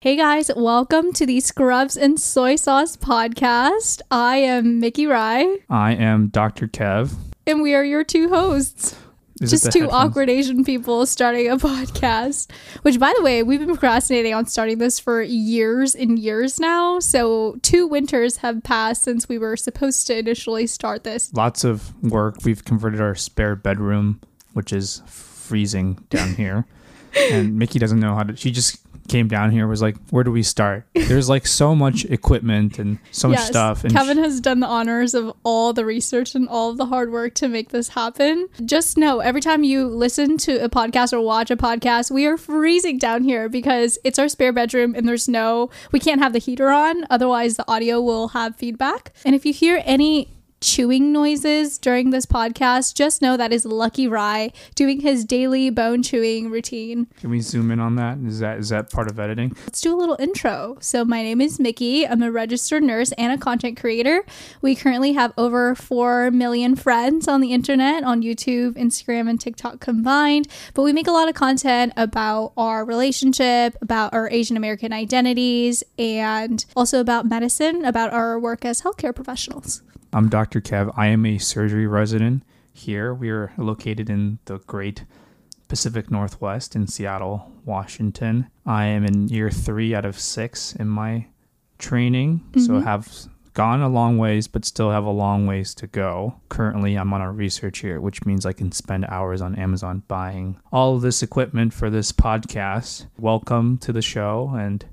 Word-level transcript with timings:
Hey 0.00 0.14
guys, 0.14 0.48
welcome 0.54 1.12
to 1.14 1.26
the 1.26 1.40
Scrubs 1.40 1.96
and 1.96 2.20
Soy 2.20 2.54
Sauce 2.54 2.96
podcast. 2.96 4.00
I 4.12 4.36
am 4.36 4.78
Miki 4.78 5.06
Rai, 5.06 5.58
I 5.68 5.92
am 5.94 6.28
Dr. 6.28 6.68
Kev. 6.68 7.14
and 7.48 7.60
we 7.62 7.74
are 7.74 7.84
your 7.84 8.04
two 8.04 8.28
hosts. 8.28 8.94
Is 9.40 9.50
Just 9.50 9.72
two 9.72 9.82
headphones? 9.82 9.92
awkward 9.92 10.30
Asian 10.30 10.64
people 10.64 11.04
starting 11.04 11.48
a 11.48 11.56
podcast. 11.56 12.48
Which, 12.82 13.00
by 13.00 13.12
the 13.16 13.24
way, 13.24 13.42
we've 13.42 13.58
been 13.58 13.68
procrastinating 13.70 14.34
on 14.34 14.46
starting 14.46 14.78
this 14.78 15.00
for 15.00 15.20
years 15.20 15.96
and 15.96 16.16
years 16.18 16.60
now. 16.60 17.00
So, 17.00 17.56
two 17.62 17.86
winters 17.88 18.36
have 18.38 18.62
passed 18.62 19.02
since 19.02 19.28
we 19.28 19.36
were 19.38 19.56
supposed 19.56 20.06
to 20.08 20.18
initially 20.18 20.66
start 20.68 21.02
this. 21.04 21.32
Lots 21.34 21.64
of 21.64 21.92
work. 22.04 22.36
We've 22.44 22.64
converted 22.64 23.00
our 23.00 23.14
spare 23.16 23.54
bedroom, 23.56 24.20
which 24.54 24.72
is 24.72 25.02
freezing 25.06 26.04
down 26.10 26.34
here. 26.34 26.66
and 27.32 27.56
Miki 27.56 27.78
doesn't 27.80 27.98
know 28.00 28.14
how 28.14 28.22
to. 28.24 28.36
She 28.36 28.50
just 28.50 28.80
came 29.08 29.28
down 29.28 29.50
here, 29.50 29.66
was 29.66 29.82
like, 29.82 29.96
Where 30.10 30.24
do 30.24 30.30
we 30.30 30.42
start? 30.42 30.84
There's 30.94 31.28
like 31.28 31.46
so 31.46 31.74
much 31.74 32.04
equipment 32.10 32.78
and 32.78 32.98
so 33.10 33.28
much 33.28 33.40
stuff. 33.40 33.84
And 33.84 33.92
Kevin 33.92 34.18
has 34.18 34.40
done 34.40 34.60
the 34.60 34.66
honors 34.66 35.14
of 35.14 35.32
all 35.42 35.72
the 35.72 35.84
research 35.84 36.34
and 36.34 36.48
all 36.48 36.74
the 36.74 36.86
hard 36.86 37.10
work 37.10 37.34
to 37.34 37.48
make 37.48 37.70
this 37.70 37.88
happen. 37.88 38.48
Just 38.64 38.96
know 38.96 39.20
every 39.20 39.40
time 39.40 39.64
you 39.64 39.86
listen 39.86 40.36
to 40.38 40.62
a 40.62 40.68
podcast 40.68 41.12
or 41.12 41.20
watch 41.20 41.50
a 41.50 41.56
podcast, 41.56 42.10
we 42.10 42.26
are 42.26 42.36
freezing 42.36 42.98
down 42.98 43.24
here 43.24 43.48
because 43.48 43.98
it's 44.04 44.18
our 44.18 44.28
spare 44.28 44.52
bedroom 44.52 44.94
and 44.94 45.08
there's 45.08 45.28
no, 45.28 45.70
we 45.92 46.00
can't 46.00 46.20
have 46.20 46.32
the 46.32 46.38
heater 46.38 46.70
on. 46.70 47.06
Otherwise, 47.10 47.56
the 47.56 47.70
audio 47.70 48.00
will 48.00 48.28
have 48.28 48.56
feedback. 48.56 49.12
And 49.24 49.34
if 49.34 49.44
you 49.44 49.52
hear 49.52 49.82
any 49.84 50.28
chewing 50.60 51.12
noises 51.12 51.78
during 51.78 52.10
this 52.10 52.26
podcast, 52.26 52.94
just 52.94 53.22
know 53.22 53.36
that 53.36 53.52
is 53.52 53.64
Lucky 53.64 54.08
Rai 54.08 54.52
doing 54.74 55.00
his 55.00 55.24
daily 55.24 55.70
bone 55.70 56.02
chewing 56.02 56.50
routine. 56.50 57.06
can 57.20 57.30
we 57.30 57.40
zoom 57.40 57.70
in 57.70 57.80
on 57.80 57.96
that? 57.96 58.18
Is 58.18 58.40
that 58.40 58.58
is 58.58 58.68
that 58.70 58.90
part 58.90 59.10
of 59.10 59.18
editing? 59.18 59.54
Let's 59.66 59.80
do 59.80 59.94
a 59.94 59.98
little 59.98 60.16
intro. 60.18 60.76
So, 60.80 61.04
my 61.04 61.22
name 61.22 61.40
is 61.40 61.58
Miki. 61.58 62.06
I'm 62.06 62.22
a 62.22 62.30
registered 62.30 62.82
nurse 62.82 63.12
and 63.12 63.32
a 63.32 63.38
content 63.38 63.78
creator. 63.78 64.24
We 64.60 64.74
currently 64.74 65.12
have 65.12 65.32
over 65.38 65.74
4 65.74 66.30
million 66.30 66.76
friends 66.76 67.28
on 67.28 67.40
the 67.40 67.52
internet, 67.52 68.04
on 68.04 68.22
YouTube, 68.22 68.72
Instagram, 68.72 69.28
and 69.28 69.40
TikTok 69.40 69.80
combined. 69.80 70.48
But 70.74 70.82
we 70.82 70.92
make 70.92 71.06
a 71.06 71.12
lot 71.12 71.28
of 71.28 71.34
content 71.34 71.92
about 71.96 72.52
our 72.56 72.84
relationship, 72.84 73.76
about 73.80 74.12
our 74.12 74.28
Asian 74.30 74.56
American 74.56 74.92
identities, 74.92 75.84
and 75.98 76.64
also 76.76 77.00
about 77.00 77.26
medicine, 77.26 77.84
about 77.84 78.12
our 78.12 78.38
work 78.38 78.64
as 78.64 78.82
healthcare 78.82 79.14
professionals. 79.14 79.82
I'm 80.10 80.30
Dr. 80.30 80.62
Kev. 80.62 80.90
I 80.96 81.08
am 81.08 81.26
a 81.26 81.36
surgery 81.36 81.86
resident 81.86 82.42
here. 82.72 83.12
We 83.12 83.28
are 83.28 83.52
located 83.58 84.08
in 84.08 84.38
the 84.46 84.58
great 84.60 85.04
Pacific 85.68 86.10
Northwest 86.10 86.74
in 86.74 86.86
Seattle, 86.86 87.52
Washington. 87.66 88.46
I 88.64 88.86
am 88.86 89.04
in 89.04 89.28
year 89.28 89.50
three 89.50 89.94
out 89.94 90.06
of 90.06 90.18
six 90.18 90.74
in 90.74 90.88
my 90.88 91.26
training, 91.78 92.42
so 92.54 92.72
mm-hmm. 92.72 92.84
have 92.84 93.26
gone 93.52 93.82
a 93.82 93.88
long 93.88 94.16
ways, 94.16 94.48
but 94.48 94.64
still 94.64 94.90
have 94.90 95.04
a 95.04 95.10
long 95.10 95.46
ways 95.46 95.74
to 95.74 95.86
go. 95.86 96.40
Currently, 96.48 96.94
I'm 96.94 97.12
on 97.12 97.20
a 97.20 97.30
research 97.30 97.84
year, 97.84 98.00
which 98.00 98.24
means 98.24 98.46
I 98.46 98.54
can 98.54 98.72
spend 98.72 99.04
hours 99.10 99.42
on 99.42 99.56
Amazon 99.56 100.04
buying 100.08 100.58
all 100.72 100.96
of 100.96 101.02
this 101.02 101.22
equipment 101.22 101.74
for 101.74 101.90
this 101.90 102.12
podcast. 102.12 103.08
Welcome 103.18 103.76
to 103.78 103.92
the 103.92 104.00
show, 104.00 104.54
and 104.56 104.86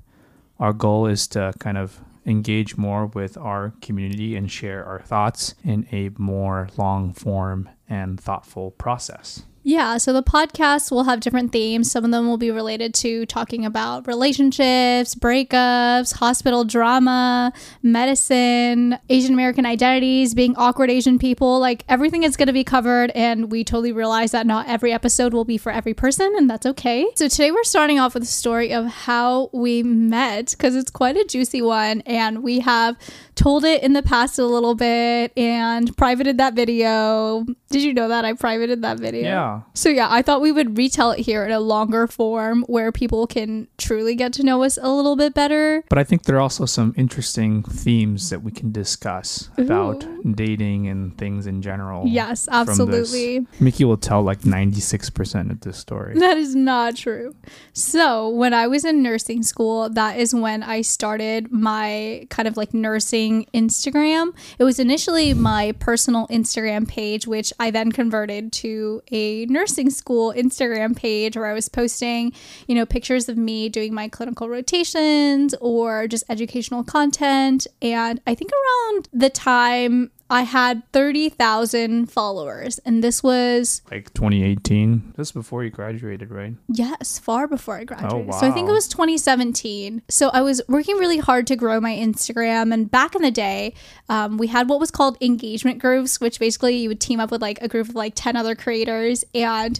our 0.60 0.74
goal 0.74 1.06
is 1.06 1.26
to 1.28 1.54
kind 1.58 1.78
of 1.78 2.00
engage 2.26 2.76
more 2.76 3.06
with 3.06 3.38
our 3.38 3.72
community 3.80 4.36
and 4.36 4.50
share 4.50 4.84
our 4.84 5.00
thoughts 5.00 5.54
in 5.64 5.86
a 5.92 6.10
more 6.18 6.68
long 6.76 7.12
form 7.14 7.68
and 7.88 8.20
thoughtful 8.20 8.72
process. 8.72 9.44
Yeah, 9.68 9.96
so 9.96 10.12
the 10.12 10.22
podcasts 10.22 10.92
will 10.92 11.02
have 11.02 11.18
different 11.18 11.50
themes. 11.50 11.90
Some 11.90 12.04
of 12.04 12.12
them 12.12 12.28
will 12.28 12.36
be 12.36 12.52
related 12.52 12.94
to 12.94 13.26
talking 13.26 13.66
about 13.66 14.06
relationships, 14.06 15.16
breakups, 15.16 16.14
hospital 16.14 16.62
drama, 16.62 17.52
medicine, 17.82 18.96
Asian 19.10 19.34
American 19.34 19.66
identities, 19.66 20.34
being 20.34 20.54
awkward 20.54 20.88
Asian 20.88 21.18
people. 21.18 21.58
Like 21.58 21.84
everything 21.88 22.22
is 22.22 22.36
going 22.36 22.46
to 22.46 22.52
be 22.52 22.62
covered, 22.62 23.10
and 23.10 23.50
we 23.50 23.64
totally 23.64 23.90
realize 23.90 24.30
that 24.30 24.46
not 24.46 24.68
every 24.68 24.92
episode 24.92 25.34
will 25.34 25.44
be 25.44 25.58
for 25.58 25.72
every 25.72 25.94
person, 25.94 26.32
and 26.36 26.48
that's 26.48 26.64
okay. 26.66 27.04
So 27.16 27.26
today 27.26 27.50
we're 27.50 27.64
starting 27.64 27.98
off 27.98 28.14
with 28.14 28.22
a 28.22 28.26
story 28.26 28.72
of 28.72 28.86
how 28.86 29.50
we 29.52 29.82
met 29.82 30.52
because 30.52 30.76
it's 30.76 30.92
quite 30.92 31.16
a 31.16 31.24
juicy 31.24 31.60
one, 31.60 32.02
and 32.02 32.44
we 32.44 32.60
have 32.60 32.96
told 33.36 33.64
it 33.64 33.82
in 33.82 33.92
the 33.92 34.02
past 34.02 34.38
a 34.38 34.44
little 34.46 34.74
bit 34.74 35.30
and 35.36 35.94
privated 35.96 36.38
that 36.38 36.54
video. 36.54 37.44
Did 37.70 37.82
you 37.82 37.92
know 37.92 38.08
that 38.08 38.24
I 38.24 38.32
privated 38.32 38.82
that 38.82 38.98
video? 38.98 39.22
Yeah. 39.22 39.60
So 39.74 39.88
yeah, 39.88 40.08
I 40.10 40.22
thought 40.22 40.40
we 40.40 40.50
would 40.50 40.76
retell 40.76 41.12
it 41.12 41.20
here 41.20 41.44
in 41.44 41.52
a 41.52 41.60
longer 41.60 42.06
form 42.06 42.64
where 42.66 42.90
people 42.90 43.26
can 43.26 43.68
truly 43.76 44.14
get 44.14 44.32
to 44.34 44.42
know 44.42 44.62
us 44.64 44.78
a 44.80 44.88
little 44.88 45.16
bit 45.16 45.34
better. 45.34 45.84
But 45.88 45.98
I 45.98 46.04
think 46.04 46.24
there 46.24 46.36
are 46.36 46.40
also 46.40 46.64
some 46.64 46.94
interesting 46.96 47.62
themes 47.62 48.30
that 48.30 48.42
we 48.42 48.50
can 48.50 48.72
discuss 48.72 49.50
about 49.58 50.04
dating 50.34 50.88
and 50.88 51.16
things 51.18 51.46
in 51.46 51.60
general. 51.60 52.06
Yes, 52.06 52.48
absolutely. 52.50 53.46
Miki 53.60 53.84
will 53.84 53.98
tell 53.98 54.22
like 54.22 54.40
96% 54.40 55.50
of 55.50 55.60
this 55.60 55.78
story. 55.78 56.14
That 56.26 56.38
is 56.38 56.56
not 56.56 56.96
true. 56.96 57.36
So, 57.72 58.28
when 58.28 58.52
I 58.52 58.66
was 58.66 58.84
in 58.84 59.00
nursing 59.00 59.44
school, 59.44 59.88
that 59.90 60.18
is 60.18 60.34
when 60.34 60.64
I 60.64 60.80
started 60.80 61.52
my 61.52 62.26
kind 62.30 62.48
of 62.48 62.56
like 62.56 62.74
nursing 62.74 63.25
Instagram. 63.54 64.34
It 64.58 64.64
was 64.64 64.78
initially 64.78 65.34
my 65.34 65.72
personal 65.72 66.26
Instagram 66.28 66.88
page, 66.88 67.26
which 67.26 67.52
I 67.58 67.70
then 67.70 67.92
converted 67.92 68.52
to 68.54 69.02
a 69.10 69.46
nursing 69.46 69.90
school 69.90 70.32
Instagram 70.32 70.96
page 70.96 71.36
where 71.36 71.46
I 71.46 71.52
was 71.52 71.68
posting, 71.68 72.32
you 72.66 72.74
know, 72.74 72.86
pictures 72.86 73.28
of 73.28 73.36
me 73.36 73.68
doing 73.68 73.92
my 73.92 74.08
clinical 74.08 74.48
rotations 74.48 75.54
or 75.60 76.08
just 76.08 76.24
educational 76.28 76.84
content. 76.84 77.66
And 77.82 78.20
I 78.26 78.34
think 78.34 78.50
around 78.52 79.08
the 79.12 79.30
time 79.30 80.10
I 80.28 80.42
had 80.42 80.82
30,000 80.92 82.10
followers, 82.10 82.78
and 82.78 83.02
this 83.02 83.22
was 83.22 83.82
Like 83.90 84.12
2018. 84.14 85.14
This 85.16 85.28
is 85.28 85.32
before 85.32 85.62
you 85.62 85.70
graduated, 85.70 86.30
right? 86.30 86.54
Yes, 86.68 87.18
far 87.18 87.46
before 87.46 87.76
I 87.76 87.84
graduated. 87.84 88.18
Oh, 88.18 88.30
wow. 88.30 88.40
So 88.40 88.46
I 88.46 88.50
think 88.50 88.68
it 88.68 88.72
was 88.72 88.88
2017. 88.88 90.02
So 90.08 90.30
I 90.30 90.42
was 90.42 90.60
working 90.68 90.96
really 90.96 91.18
hard 91.18 91.46
to 91.48 91.56
grow 91.56 91.80
my 91.80 91.94
Instagram. 91.94 92.74
And 92.74 92.90
back 92.90 93.14
in 93.14 93.22
the 93.22 93.30
day, 93.30 93.74
um, 94.08 94.36
we 94.36 94.48
had 94.48 94.68
what 94.68 94.80
was 94.80 94.90
called 94.90 95.16
engagement 95.20 95.78
groups, 95.78 96.20
which 96.20 96.40
basically 96.40 96.76
you 96.76 96.88
would 96.88 97.00
team 97.00 97.20
up 97.20 97.30
with 97.30 97.40
like 97.40 97.62
a 97.62 97.68
group 97.68 97.88
of 97.88 97.94
like 97.94 98.14
10 98.16 98.36
other 98.36 98.56
creators. 98.56 99.24
And 99.34 99.78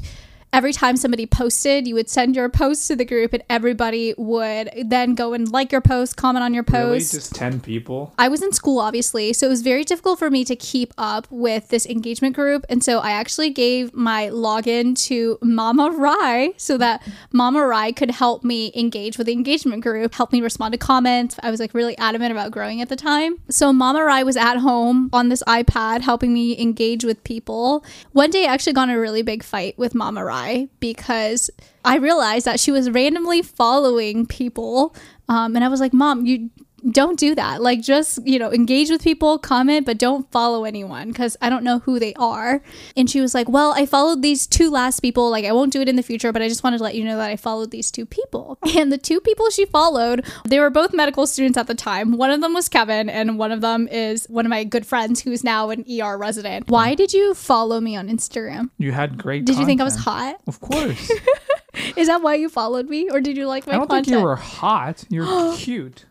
every 0.53 0.73
time 0.73 0.97
somebody 0.97 1.27
posted, 1.27 1.87
you 1.87 1.95
would 1.95 2.09
send 2.09 2.35
your 2.35 2.49
post 2.49 2.87
to 2.89 2.97
the 2.97 3.05
group, 3.05 3.33
and 3.33 3.43
everybody 3.51 4.15
would 4.17 4.71
then 4.85 5.15
go 5.15 5.33
and 5.33 5.51
like 5.51 5.73
your 5.73 5.81
post, 5.81 6.17
comment 6.17 6.43
on 6.43 6.55
your 6.55 6.63
post. 6.63 7.13
Really? 7.13 7.21
Just 7.21 7.35
10 7.35 7.61
people? 7.61 8.15
I 8.19 8.29
was 8.29 8.43
in 8.43 8.53
school, 8.53 8.79
obviously, 8.79 9.33
so 9.33 9.47
it 9.47 9.51
was 9.51 9.63
very 9.63 9.85
difficult 9.85 10.19
for 10.19 10.31
me 10.31 10.45
to 10.45 10.57
keep 10.57 10.95
up 10.97 11.27
with 11.31 11.69
this 11.69 11.87
engagement 11.87 12.35
group. 12.35 12.65
And 12.69 12.83
so 12.83 13.01
I 13.01 13.11
actually 13.11 13.51
gave 13.51 13.93
my 13.93 14.29
login 14.29 14.97
to 15.07 15.39
Mama 15.43 15.91
Rai 15.91 16.55
so 16.57 16.79
that 16.79 17.07
Mama 17.33 17.67
Rai 17.67 17.93
could 17.93 18.13
help 18.13 18.45
me 18.45 18.73
engage 18.75 19.19
with 19.19 19.27
the 19.27 19.33
engagement 19.33 19.83
group, 19.83 20.15
help 20.15 20.33
me 20.33 20.41
respond 20.41 20.73
to 20.73 20.79
comments. 20.79 21.37
I 21.43 21.51
was 21.51 21.61
like 21.61 21.75
really 21.75 21.99
adamant 21.99 22.33
about 22.33 22.51
growing 22.51 22.81
at 22.81 22.89
the 22.89 22.97
time. 22.97 23.39
So 23.51 23.73
Mama 23.73 24.05
Rai 24.05 24.25
was 24.25 24.37
at 24.37 24.57
home 24.57 25.11
on 25.13 25.29
this 25.29 25.43
iPad 25.45 26.01
helping 26.01 26.33
me 26.33 26.59
engage 26.59 27.05
with 27.05 27.23
people. 27.25 27.85
One 28.13 28.31
day 28.31 28.47
I 28.47 28.55
actually 28.55 28.73
got 28.73 28.89
in 28.89 28.95
a 28.95 29.01
really 29.01 29.23
big 29.23 29.43
fight 29.43 29.77
with 29.79 29.95
Mama 29.95 30.25
Rai 30.25 30.46
because 30.81 31.51
I 31.85 31.97
realized 31.97 32.47
that 32.47 32.61
she 32.61 32.71
was 32.71 32.91
randomly 32.91 33.43
following 33.43 34.27
people. 34.27 34.95
Um, 35.29 35.57
and 35.57 35.65
I 35.65 35.69
was 35.69 35.81
like, 35.81 35.93
Mom, 35.93 36.27
you 36.27 36.51
don't 36.91 37.19
do 37.19 37.35
that. 37.35 37.63
Like, 37.63 37.83
just, 37.83 38.27
you 38.27 38.39
know, 38.39 38.53
engage 38.53 38.91
with 38.91 39.03
people, 39.03 39.39
comment, 39.39 39.87
but 39.87 39.99
don't 39.99 40.31
follow 40.31 40.65
anyone 40.65 41.09
because 41.09 41.37
I 41.41 41.49
don't 41.51 41.65
know 41.65 41.81
who 41.81 41.99
they 41.99 42.15
are. 42.15 42.63
And 42.97 43.09
she 43.11 43.21
was 43.21 43.35
like, 43.35 43.49
Well, 43.49 43.73
I 43.77 43.87
followed 43.87 44.23
these 44.23 44.47
two 44.47 44.71
last 44.71 45.01
people. 45.01 45.31
Like, 45.31 45.45
I 45.45 45.53
won't 45.53 45.73
do 45.73 45.81
it 45.81 45.89
in 45.89 45.97
the 45.97 46.03
future, 46.03 46.33
but 46.33 46.43
I 46.43 46.49
just 46.49 46.63
wanted 46.65 46.79
to 46.79 46.85
let 46.85 46.95
you 46.95 47.05
know 47.05 47.17
that 47.17 47.31
I 47.31 47.37
followed 47.37 47.71
these 47.71 47.91
two 47.91 48.07
people. 48.07 48.59
And 48.77 48.93
the 48.93 48.99
two 48.99 49.21
people 49.21 49.49
she 49.49 49.65
followed, 49.65 50.25
they 50.45 50.61
were 50.61 50.69
both 50.69 50.93
medical 50.93 51.27
students 51.27 51.57
at 51.57 51.67
the 51.67 51.75
time. 51.75 52.17
One 52.19 52.31
of 52.31 52.43
them 52.43 52.53
was 52.53 52.69
Kevin, 52.69 53.09
and 53.09 53.39
one 53.39 53.51
of 53.51 53.63
them 53.63 53.89
is 53.89 54.27
one 54.29 54.45
of 54.45 54.51
my 54.51 54.65
good 54.65 54.85
friends 54.87 55.23
who's 55.23 55.43
now 55.43 55.71
an 55.71 55.85
ER 55.91 56.19
resident. 56.19 56.69
Why 56.69 56.95
did 56.95 57.15
you 57.15 57.33
follow 57.33 57.81
me 57.81 57.97
on 57.97 58.09
Instagram? 58.09 58.71
You 58.77 58.93
had 58.93 59.17
great 59.17 59.45
Did 59.47 59.57
you 59.59 59.65
think 59.65 59.81
I 59.81 59.85
was 59.85 59.97
hot? 59.97 60.37
Of 60.47 60.61
course. 60.61 61.11
Is 61.97 62.07
that 62.09 62.23
why 62.23 62.35
you 62.35 62.49
followed 62.49 62.89
me? 62.89 63.09
Or 63.11 63.21
did 63.21 63.37
you 63.37 63.47
like 63.47 63.67
my 63.67 63.75
I 63.75 63.77
don't 63.77 63.87
content? 63.89 64.07
think 64.07 64.19
you 64.19 64.25
were 64.25 64.37
hot. 64.37 65.05
You're 65.09 65.55
cute. 65.57 66.05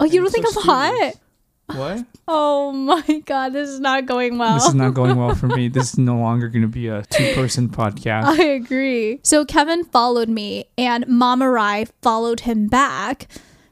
Oh, 0.00 0.04
you 0.04 0.20
don't 0.20 0.30
think 0.30 0.46
I'm 0.46 0.62
hot? 0.62 1.14
What? 1.66 2.04
Oh 2.32 2.70
my 2.70 3.02
god, 3.26 3.54
this 3.54 3.68
is 3.68 3.80
not 3.80 4.06
going 4.06 4.38
well. 4.38 4.54
This 4.54 4.68
is 4.68 4.74
not 4.74 4.94
going 4.94 5.16
well 5.16 5.34
for 5.34 5.48
me. 5.48 5.66
This 5.66 5.94
is 5.94 5.98
no 5.98 6.16
longer 6.20 6.46
going 6.46 6.62
to 6.62 6.68
be 6.68 6.86
a 6.86 7.02
two 7.02 7.34
person 7.34 7.68
podcast. 7.68 8.22
I 8.22 8.42
agree. 8.44 9.18
So 9.24 9.44
Kevin 9.44 9.82
followed 9.84 10.28
me 10.28 10.66
and 10.78 11.04
Mama 11.08 11.50
Rai 11.50 11.86
followed 12.02 12.40
him 12.40 12.68
back. 12.68 13.26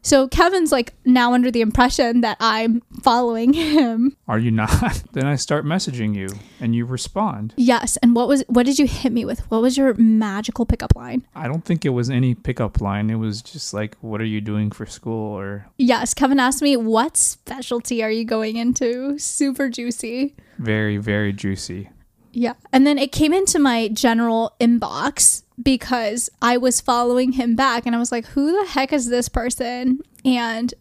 So 0.08 0.26
Kevin's 0.26 0.72
like 0.72 0.94
now 1.04 1.34
under 1.34 1.50
the 1.50 1.60
impression 1.60 2.22
that 2.22 2.38
I'm 2.40 2.80
following 3.02 3.52
him. 3.52 4.16
Are 4.26 4.38
you 4.38 4.50
not? 4.50 5.02
then 5.12 5.26
I 5.26 5.36
start 5.36 5.66
messaging 5.66 6.14
you 6.14 6.28
and 6.60 6.74
you 6.74 6.86
respond. 6.86 7.52
Yes. 7.58 7.98
And 7.98 8.16
what 8.16 8.26
was 8.26 8.42
what 8.48 8.64
did 8.64 8.78
you 8.78 8.86
hit 8.86 9.12
me 9.12 9.26
with? 9.26 9.40
What 9.50 9.60
was 9.60 9.76
your 9.76 9.92
magical 9.96 10.64
pickup 10.64 10.96
line? 10.96 11.26
I 11.34 11.46
don't 11.46 11.62
think 11.62 11.84
it 11.84 11.90
was 11.90 12.08
any 12.08 12.34
pickup 12.34 12.80
line. 12.80 13.10
It 13.10 13.16
was 13.16 13.42
just 13.42 13.74
like, 13.74 13.98
what 14.00 14.22
are 14.22 14.24
you 14.24 14.40
doing 14.40 14.70
for 14.70 14.86
school? 14.86 15.34
Or 15.34 15.66
Yes, 15.76 16.14
Kevin 16.14 16.40
asked 16.40 16.62
me, 16.62 16.74
"What 16.74 17.18
specialty 17.18 18.02
are 18.02 18.10
you 18.10 18.24
going 18.24 18.56
into?" 18.56 19.18
Super 19.18 19.68
juicy. 19.68 20.34
very, 20.58 20.96
very 20.96 21.34
juicy. 21.34 21.90
Yeah. 22.38 22.54
And 22.72 22.86
then 22.86 22.98
it 22.98 23.10
came 23.10 23.32
into 23.32 23.58
my 23.58 23.88
general 23.88 24.54
inbox 24.60 25.42
because 25.60 26.30
I 26.40 26.56
was 26.56 26.80
following 26.80 27.32
him 27.32 27.56
back 27.56 27.84
and 27.84 27.96
I 27.96 27.98
was 27.98 28.12
like, 28.12 28.26
who 28.26 28.52
the 28.52 28.70
heck 28.70 28.92
is 28.92 29.08
this 29.08 29.28
person? 29.28 29.98
And 30.24 30.72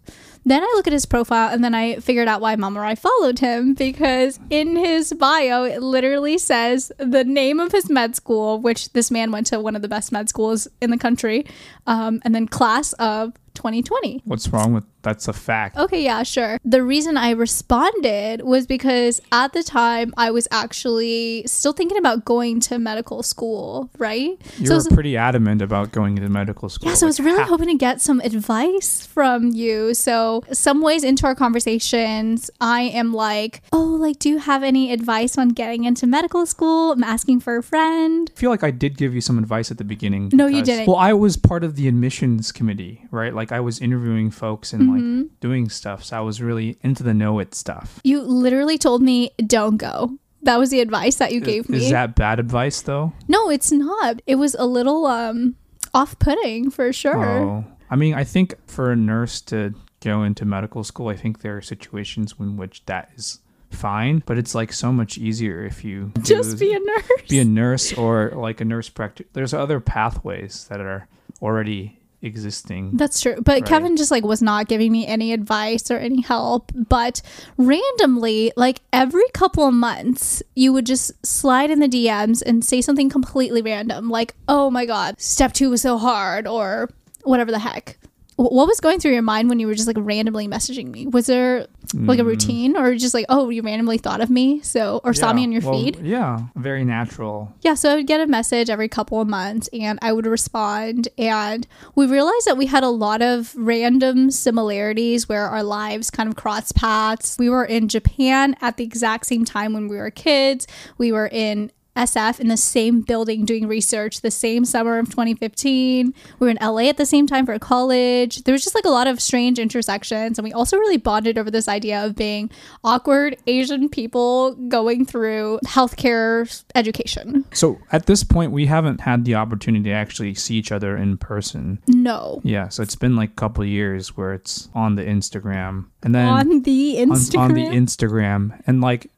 then 0.46 0.62
I 0.62 0.72
look 0.76 0.86
at 0.86 0.94
his 0.94 1.08
profile 1.08 1.52
and 1.52 1.64
then 1.64 1.74
I 1.74 1.96
figured 1.96 2.28
out 2.28 2.42
why 2.42 2.56
Mama 2.56 2.80
Rai 2.80 2.96
followed 2.96 3.40
him 3.40 3.74
because 3.74 4.40
in 4.52 4.76
his 4.76 5.12
bio, 5.14 5.64
it 5.64 5.82
literally 5.82 6.38
says 6.38 6.92
the 7.00 7.24
name 7.24 7.60
of 7.60 7.72
his 7.72 7.90
med 7.90 8.16
school, 8.16 8.60
which 8.60 8.94
this 8.94 9.10
man 9.10 9.32
went 9.32 9.48
to 9.48 9.60
one 9.60 9.76
of 9.76 9.82
the 9.82 9.88
best 9.88 10.12
med 10.12 10.30
schools 10.30 10.68
in 10.80 10.92
the 10.92 10.98
country, 10.98 11.44
um, 11.88 12.22
and 12.24 12.36
then 12.36 12.48
class 12.48 12.94
of 12.94 13.34
2020. 13.58 14.22
What's 14.26 14.48
wrong 14.50 14.74
with 14.74 14.84
that's 15.08 15.30
a 15.30 15.34
fact. 15.34 15.78
Okay, 15.78 16.04
yeah, 16.04 16.24
sure. 16.24 16.58
The 16.66 16.84
reason 16.84 17.16
I 17.16 17.30
responded 17.30 18.42
was 18.42 18.68
because 18.68 19.22
at 19.32 19.54
the 19.54 19.64
time 19.64 20.14
I 20.18 20.32
was 20.32 20.50
actually 20.52 21.44
still 21.48 21.72
thinking 21.72 21.98
about 21.98 22.26
going 22.26 22.60
to 22.62 22.78
medical 22.78 23.24
school, 23.24 23.90
right? 23.98 24.38
You 24.58 24.66
so 24.68 24.74
were 24.74 24.76
was- 24.76 24.88
pretty 24.90 25.16
adamant 25.16 25.62
about 25.62 25.94
going 25.94 26.18
to 26.18 26.28
medical 26.28 26.68
school. 26.68 26.90
yeah, 26.90 26.96
so 26.96 27.06
I 27.06 27.10
was 27.10 27.22
really 27.22 27.44
hoping 27.44 27.68
to 27.70 27.76
get 27.76 28.02
some 28.02 28.20
advice 28.20 29.08
from 29.08 29.54
you. 29.54 29.94
So, 29.94 30.44
some 30.52 30.82
ways 30.82 31.06
into 31.06 31.26
our 31.26 31.36
conversations, 31.36 32.52
I 32.60 32.82
am 32.82 33.14
like, 33.14 33.62
oh, 33.72 33.80
like, 33.84 34.20
do 34.20 34.28
you 34.28 34.40
have 34.40 34.62
any 34.62 34.92
advice 34.92 35.38
on 35.38 35.50
getting 35.50 35.86
into 35.86 36.06
medical 36.06 36.46
school? 36.46 36.92
I'm 36.92 37.04
asking 37.04 37.40
for 37.40 37.56
a 37.56 37.64
friend. 37.64 38.30
I 38.36 38.38
feel 38.38 38.50
like 38.50 38.64
I 38.64 38.72
did 38.72 38.98
give 38.98 39.16
you 39.16 39.22
some 39.22 39.38
advice 39.38 39.72
at 39.72 39.78
the 39.78 39.86
beginning. 39.86 40.32
No, 40.34 40.48
you 40.48 40.64
didn't. 40.64 40.88
Well, 40.88 40.98
I 40.98 41.14
was 41.14 41.38
part 41.38 41.64
of 41.64 41.76
the 41.76 41.88
admissions 41.88 42.52
committee, 42.52 43.06
right? 43.10 43.34
Like 43.34 43.47
I 43.52 43.60
was 43.60 43.80
interviewing 43.80 44.32
folks 44.32 44.74
and 44.74 44.84
Mm-hmm. 44.84 45.22
like 45.22 45.40
doing 45.40 45.70
stuff. 45.70 46.04
So 46.04 46.18
I 46.18 46.22
was 46.22 46.42
really 46.42 46.78
into 46.82 47.04
the 47.04 47.14
know 47.14 47.40
it 47.40 47.54
stuff. 47.56 48.00
You 48.04 48.22
literally 48.22 48.78
told 48.78 49.02
me, 49.02 49.32
don't 49.46 49.78
go. 49.78 50.18
That 50.44 50.58
was 50.60 50.70
the 50.70 50.80
advice 50.82 51.16
that 51.16 51.32
you 51.34 51.42
gave 51.42 51.64
is, 51.66 51.70
me. 51.70 51.78
is 51.86 51.90
that 51.92 52.16
bad 52.16 52.40
advice 52.40 52.82
though? 52.82 53.14
no, 53.28 53.50
it's 53.50 53.72
not. 53.72 54.22
It 54.28 54.36
was 54.36 54.56
a 54.56 54.66
little 54.66 55.06
um 55.08 55.56
off 55.94 56.18
putting 56.20 56.70
for 56.70 56.94
sure. 56.94 57.24
Oh, 57.26 57.66
I 57.90 57.96
mean, 57.96 58.14
I 58.14 58.24
think 58.24 58.56
for 58.68 58.92
a 58.92 58.96
nurse 58.96 59.42
to 59.42 59.74
go 60.02 60.24
into 60.24 60.46
medical 60.46 60.84
school, 60.84 61.08
I 61.10 61.16
think 61.16 61.42
there 61.42 61.58
are 61.58 61.62
situations 61.62 62.36
in 62.40 62.56
which 62.56 62.86
that 62.86 63.10
is 63.16 63.40
fine, 63.72 64.22
but 64.26 64.38
it's 64.38 64.54
like 64.56 64.72
so 64.72 64.92
much 64.94 65.18
easier 65.18 65.66
if 65.66 65.84
you 65.84 66.12
Just 66.22 66.60
be 66.60 66.72
a 66.74 66.80
nurse. 66.80 67.22
be 67.30 67.40
a 67.40 67.46
nurse 67.46 67.92
or 67.94 68.32
like 68.36 68.62
a 68.62 68.66
nurse 68.66 68.90
practitioner. 68.90 69.30
There's 69.34 69.54
other 69.54 69.80
pathways 69.80 70.68
that 70.70 70.80
are 70.80 71.08
already 71.42 72.00
existing. 72.22 72.92
That's 72.94 73.22
true. 73.22 73.36
But 73.42 73.62
Right. 73.62 73.66
Kevin 73.66 73.98
just 73.98 74.12
like 74.12 74.24
was 74.24 74.42
not 74.42 74.68
giving 74.68 74.92
me 74.92 75.06
any 75.06 75.34
advice 75.34 75.92
or 75.92 75.98
any 75.98 76.22
help. 76.22 76.72
But 76.74 77.22
randomly, 77.58 78.52
like 78.56 78.82
every 78.92 79.28
couple 79.34 79.68
of 79.68 79.74
months, 79.74 80.42
you 80.56 80.74
would 80.74 80.86
just 80.86 81.12
slide 81.26 81.72
in 81.72 81.80
the 81.80 81.88
DMs 81.88 82.42
and 82.46 82.64
say 82.64 82.82
something 82.82 83.10
completely 83.10 83.62
random, 83.62 84.10
like, 84.10 84.36
oh 84.48 84.70
my 84.70 84.86
God, 84.86 85.20
step 85.20 85.54
two 85.54 85.70
was 85.70 85.82
so 85.82 85.98
hard, 85.98 86.48
or 86.48 86.90
whatever 87.24 87.52
the 87.52 87.60
heck. 87.60 87.98
Wh- 88.38 88.52
What 88.58 88.68
was 88.68 88.80
going 88.80 89.00
through 89.00 89.12
your 89.14 89.22
mind 89.22 89.50
when 89.50 89.60
you 89.60 89.68
were 89.68 89.76
just 89.76 89.88
like 89.88 89.98
randomly 90.00 90.48
messaging 90.48 90.92
me? 90.92 91.06
Was 91.08 91.26
there 91.28 91.68
like 91.94 92.20
a 92.20 92.24
Mm. 92.24 92.28
routine 92.28 92.78
or 92.78 92.96
just 92.96 93.14
like, 93.14 93.26
oh, 93.30 93.50
you 93.50 93.62
randomly 93.62 93.98
thought 93.98 94.20
of 94.22 94.30
me? 94.30 94.62
So, 94.62 95.00
or 95.04 95.14
saw 95.14 95.32
me 95.34 95.42
Yeah, 95.42 95.46
on 95.48 95.52
your 95.54 95.62
well, 95.62 95.74
feed? 95.74 96.00
Yeah, 96.04 96.40
very 96.56 96.84
natural. 96.84 97.54
Yeah, 97.62 97.76
so 97.76 97.92
I 97.92 97.96
would 97.96 98.08
get 98.08 98.20
a 98.20 98.28
message 98.28 98.70
every 98.70 98.88
couple 98.90 99.22
of 99.22 99.28
months 99.28 99.70
and 99.74 99.98
I 100.02 100.12
would 100.14 100.26
respond. 100.26 101.08
And 101.18 101.66
we 101.96 102.06
realized 102.06 102.46
that 102.46 102.58
we 102.58 102.66
had 102.66 102.84
a 102.84 102.90
lot 102.90 103.22
of 103.22 103.54
random 103.56 104.32
similarities 104.32 105.30
where 105.30 105.48
our 105.48 105.64
lives 105.64 106.10
kind 106.12 106.28
of 106.28 106.36
crossed 106.36 106.76
paths. 106.76 107.38
We 107.40 107.50
were 107.50 107.64
in 107.66 107.88
Japan 107.88 108.56
at 108.62 108.78
the 108.78 108.84
exact 108.84 109.26
same 109.28 109.46
time 109.46 109.72
when 109.74 109.88
we 109.88 109.98
were 109.98 110.12
kids. 110.12 110.68
We 110.98 111.12
were 111.12 111.28
in 111.32 111.72
SF 111.98 112.40
in 112.40 112.48
the 112.48 112.58
same 112.58 113.02
building 113.02 113.44
doing 113.44 113.68
research 113.68 114.22
the 114.22 114.32
same 114.32 114.64
summer 114.66 115.00
of 115.00 115.10
2015. 115.10 116.14
We 116.40 116.46
were 116.46 116.52
in 116.52 116.58
LA 116.62 116.90
at 116.90 116.98
the 116.98 117.06
same 117.06 117.28
time 117.28 117.46
for 117.46 117.58
college. 117.60 118.44
There 118.44 118.54
was 118.54 118.64
just 118.64 118.76
like 118.76 118.86
a 118.86 118.90
lot 118.90 119.08
of 119.08 119.20
strange 119.20 119.60
intersections. 119.60 120.38
And 120.38 120.44
we 120.44 120.54
also 120.54 120.78
really 120.78 120.98
bonded 120.98 121.38
over 121.38 121.50
this 121.50 121.68
idea 121.68 122.06
of 122.06 122.16
being 122.16 122.50
awkward 122.84 123.38
Asian 123.48 123.90
people 123.90 124.54
going 124.70 125.06
through 125.06 125.60
healthcare 125.66 126.64
education. 126.76 127.46
So 127.54 127.80
at 127.92 128.06
this 128.06 128.24
point, 128.24 128.52
we 128.52 128.68
haven't 128.68 129.02
had 129.02 129.26
the 129.26 129.36
opportunity 129.36 129.86
to 129.86 129.92
actually 129.92 130.36
see 130.36 130.56
each 130.56 130.72
other 130.72 130.96
in 130.96 131.18
person. 131.18 131.80
No. 131.88 132.42
Yeah, 132.44 132.70
so 132.70 132.84
it's 132.84 132.96
been 132.96 133.16
like 133.16 133.32
a 133.32 133.36
couple 133.36 133.64
of 133.64 133.70
years 133.70 134.16
where 134.16 134.34
it's 134.34 134.70
on 134.76 134.96
the 134.96 135.04
Instagram, 135.04 135.88
and 136.04 136.14
then 136.14 136.28
on 136.28 136.62
the 136.62 137.02
on, 137.02 137.10
Instagram. 137.10 137.40
on 137.40 137.54
the 137.54 137.66
Instagram, 137.66 138.62
and 138.68 138.82
like. 138.82 139.10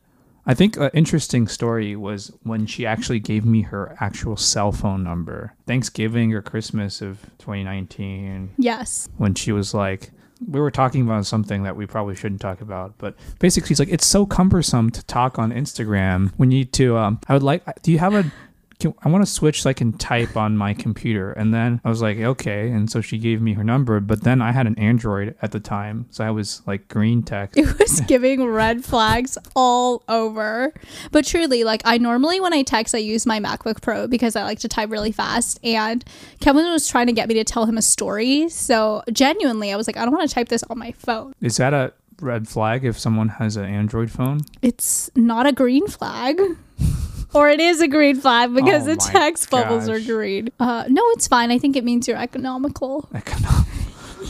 I 0.50 0.56
think 0.56 0.78
an 0.78 0.90
interesting 0.96 1.48
story 1.48 1.96
was 1.96 2.32
when 2.42 2.66
she 2.66 2.84
actually 2.84 3.20
gave 3.20 3.46
me 3.46 3.62
her 3.62 3.96
actual 4.00 4.36
cell 4.36 4.72
phone 4.72 5.04
number. 5.04 5.54
Thanksgiving 5.68 6.34
or 6.34 6.42
Christmas 6.42 7.04
of 7.04 7.22
2019. 7.38 8.56
yes. 8.58 9.08
when 9.18 9.36
she 9.36 9.52
was 9.52 9.76
like 9.76 10.10
we 10.48 10.60
were 10.60 10.72
talking 10.72 11.02
about 11.04 11.26
something 11.28 11.64
that 11.64 11.76
we 11.76 11.86
probably 11.86 12.16
shouldn't 12.16 12.40
talk 12.40 12.62
about 12.62 12.98
but 12.98 13.14
basically 13.40 13.68
she's 13.68 13.80
like 13.80 13.90
it's 13.90 14.08
so 14.08 14.26
cumbersome 14.26 14.90
to 14.90 15.04
talk 15.06 15.38
on 15.38 15.52
instagram 15.52 16.32
we 16.38 16.48
need 16.48 16.72
to 16.72 16.96
um 16.98 17.20
i 17.28 17.34
would 17.34 17.44
like 17.44 17.62
do 17.82 17.92
you 17.92 18.00
have 18.00 18.14
a 18.14 18.32
can, 18.80 18.94
i 19.04 19.10
want 19.10 19.22
to 19.24 19.30
switch 19.32 19.62
so 19.62 19.70
i 19.70 19.74
can 19.74 19.92
type 19.94 20.38
on 20.38 20.56
my 20.58 20.74
computer 20.74 21.32
and 21.34 21.54
then 21.54 21.82
i 21.84 21.90
was 21.90 22.02
like 22.02 22.18
okay 22.20 22.70
and 22.70 22.90
so 22.90 23.02
she 23.02 23.18
gave 23.18 23.42
me 23.42 23.54
her 23.54 23.64
number 23.64 24.00
but 24.00 24.24
then 24.24 24.42
i 24.42 24.52
had 24.52 24.66
an 24.68 24.78
android 24.80 25.36
at 25.42 25.52
the 25.52 25.60
time 25.60 26.06
so 26.10 26.24
i 26.24 26.30
was 26.32 26.62
like 26.66 26.88
green 26.88 27.22
text 27.22 27.58
It 27.58 27.78
was 27.80 28.02
giving 28.08 28.46
red 28.46 28.86
flags 28.86 29.38
all 29.56 30.04
over. 30.08 30.74
But 31.12 31.26
truly, 31.26 31.64
like 31.64 31.82
I 31.86 31.98
normally 31.98 32.40
when 32.40 32.54
I 32.54 32.62
text, 32.64 32.96
I 32.96 33.00
use 33.00 33.26
my 33.26 33.40
MacBook 33.40 33.82
Pro 33.82 34.08
because 34.08 34.36
I 34.36 34.44
like 34.44 34.60
to 34.60 34.68
type 34.68 34.90
really 34.90 35.12
fast. 35.12 35.60
And 35.64 36.04
Kevin 36.40 36.66
was 36.66 36.88
trying 36.88 37.08
to 37.08 37.14
get 37.14 37.28
me 37.28 37.36
to 37.36 37.44
tell 37.44 37.66
him 37.66 37.78
a 37.78 37.82
story. 37.82 38.50
So 38.50 39.04
genuinely, 39.12 39.74
I 39.74 39.76
was 39.76 39.88
like, 39.88 39.98
I 39.98 40.06
don't 40.06 40.14
want 40.14 40.30
to 40.30 40.34
type 40.34 40.50
this 40.50 40.64
on 40.64 40.78
my 40.78 40.92
phone. 40.94 41.34
is 41.42 41.58
that 41.58 41.74
a 41.74 41.94
red 42.22 42.48
flag 42.48 42.86
if 42.86 42.98
someone 43.00 43.30
has 43.30 43.56
an 43.56 43.66
android 43.66 44.12
phone 44.12 44.42
It's 44.62 45.10
not 45.16 45.46
a 45.46 45.52
green 45.52 45.88
flag. 45.88 46.40
Or 47.34 47.48
it 47.48 47.60
is 47.60 47.80
a 47.80 47.88
green 47.88 48.20
flag 48.20 48.56
because 48.56 48.84
Oh 48.84 48.86
the 48.86 48.96
my 48.96 49.12
text 49.12 49.52
bubbles 49.52 49.88
are 49.88 50.00
green. 50.00 50.50
Uh, 50.60 50.86
no, 50.88 51.04
it's 51.12 51.28
fine. 51.28 51.52
I 51.52 51.60
think 51.60 51.76
it 51.76 51.84
means 51.84 52.08
you're 52.08 52.18
economical. 52.18 53.08
Economic. 53.14 53.68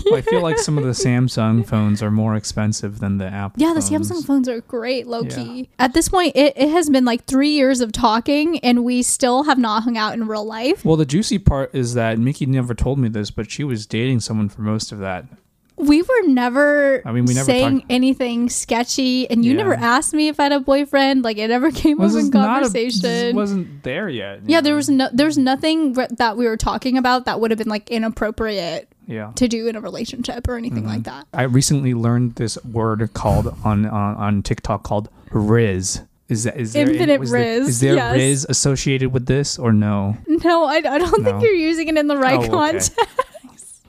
Well, 0.05 0.15
i 0.15 0.21
feel 0.21 0.41
like 0.41 0.57
some 0.57 0.77
of 0.77 0.83
the 0.83 0.89
samsung 1.05 1.65
phones 1.67 2.01
are 2.01 2.11
more 2.11 2.35
expensive 2.35 2.99
than 2.99 3.18
the 3.18 3.25
apple 3.25 3.61
Yeah, 3.61 3.73
the 3.73 3.81
phones. 3.81 4.11
Samsung 4.11 4.25
phones 4.25 4.49
are 4.49 4.61
great, 4.61 5.07
low 5.07 5.23
key. 5.25 5.69
At 5.79 5.94
this 5.94 6.09
point, 6.09 6.35
it, 6.35 6.53
it 6.56 6.69
has 6.69 6.89
been 6.89 7.06
like 7.06 7.25
three 7.25 7.49
years 7.49 7.81
of 7.81 7.91
talking, 7.91 8.59
and 8.59 8.83
we 8.83 9.01
still 9.01 9.44
have 9.44 9.57
not 9.57 9.83
hung 9.83 9.97
out 9.97 10.13
in 10.13 10.27
real 10.27 10.45
life. 10.45 10.85
Well, 10.85 10.95
the 10.95 11.06
juicy 11.06 11.39
part 11.39 11.73
is 11.73 11.94
that 11.95 12.19
Miki 12.19 12.45
never 12.45 12.73
told 12.73 12.99
me 12.99 13.09
this, 13.09 13.31
but 13.31 13.49
she 13.49 13.63
was 13.63 13.85
dating 13.85 14.21
someone 14.21 14.49
for 14.49 14.61
most 14.61 14.91
of 14.91 14.99
that. 14.99 15.25
We 15.80 16.02
were 16.02 16.28
never, 16.28 17.02
I 17.06 17.12
mean, 17.14 17.24
we 17.26 17.33
never 17.33 17.45
saying 17.45 17.80
talked- 17.80 17.92
anything 17.92 18.50
sketchy, 18.50 19.30
and 19.30 19.45
you 19.45 19.52
Yeah. 19.52 19.57
never 19.57 19.74
asked 19.76 20.14
me 20.14 20.28
if 20.28 20.40
I 20.40 20.44
had 20.44 20.52
a 20.52 20.59
boyfriend. 20.59 21.24
Like 21.24 21.38
it 21.38 21.48
never 21.48 21.71
came 21.83 22.02
up 22.02 22.12
in 22.12 22.28
a- 22.28 22.31
conversation. 22.31 23.02
this 23.02 23.33
wasn't 23.33 23.83
there 23.83 24.09
yet. 24.09 24.42
yeah, 24.45 24.59
there 24.62 24.76
was 24.76 24.90
no, 24.90 25.07
there's 25.14 25.38
nothing 25.38 25.94
re- 25.94 26.07
that 26.18 26.36
we 26.38 26.45
were 26.45 26.57
talking 26.57 26.98
about 26.98 27.26
that 27.26 27.40
would 27.40 27.50
have 27.52 27.57
been 27.57 27.69
like 27.69 27.90
inappropriate 27.90 28.90
Yeah. 29.07 29.31
to 29.36 29.48
do 29.48 29.68
in 29.68 29.76
a 29.78 29.81
relationship 29.81 30.48
or 30.50 30.57
anything 30.57 30.86
like 30.86 31.00
Mm-hmm. 31.04 31.18
that. 31.19 31.28
I 31.33 31.44
recently 31.44 31.94
learned 31.94 32.36
this 32.36 32.57
word 32.66 33.09
called 33.14 33.48
on 33.64 33.86
on, 33.86 34.16
on 34.18 34.44
TikTok 34.44 34.83
called 34.83 35.09
Rizz. 35.31 36.06
Is 36.28 36.44
that 36.44 36.57
is 36.59 36.74
there 36.74 36.88
Infinite 36.90 37.21
there- 37.21 37.40
Rizz, 37.62 37.68
is 37.68 37.80
there 37.80 37.95
yes. 37.95 38.16
Rizz 38.18 38.50
associated 38.50 39.14
with 39.14 39.26
this 39.28 39.57
or 39.57 39.71
no? 39.74 40.18
No, 40.28 40.66
I, 40.66 40.76
I 40.76 40.98
don't 41.00 41.24
think 41.24 41.42
you're 41.42 41.54
using 41.54 41.88
it 41.88 41.98
in 41.98 42.07
the 42.07 42.18
right 42.18 42.50
Oh, 42.52 42.66
okay. 42.68 42.80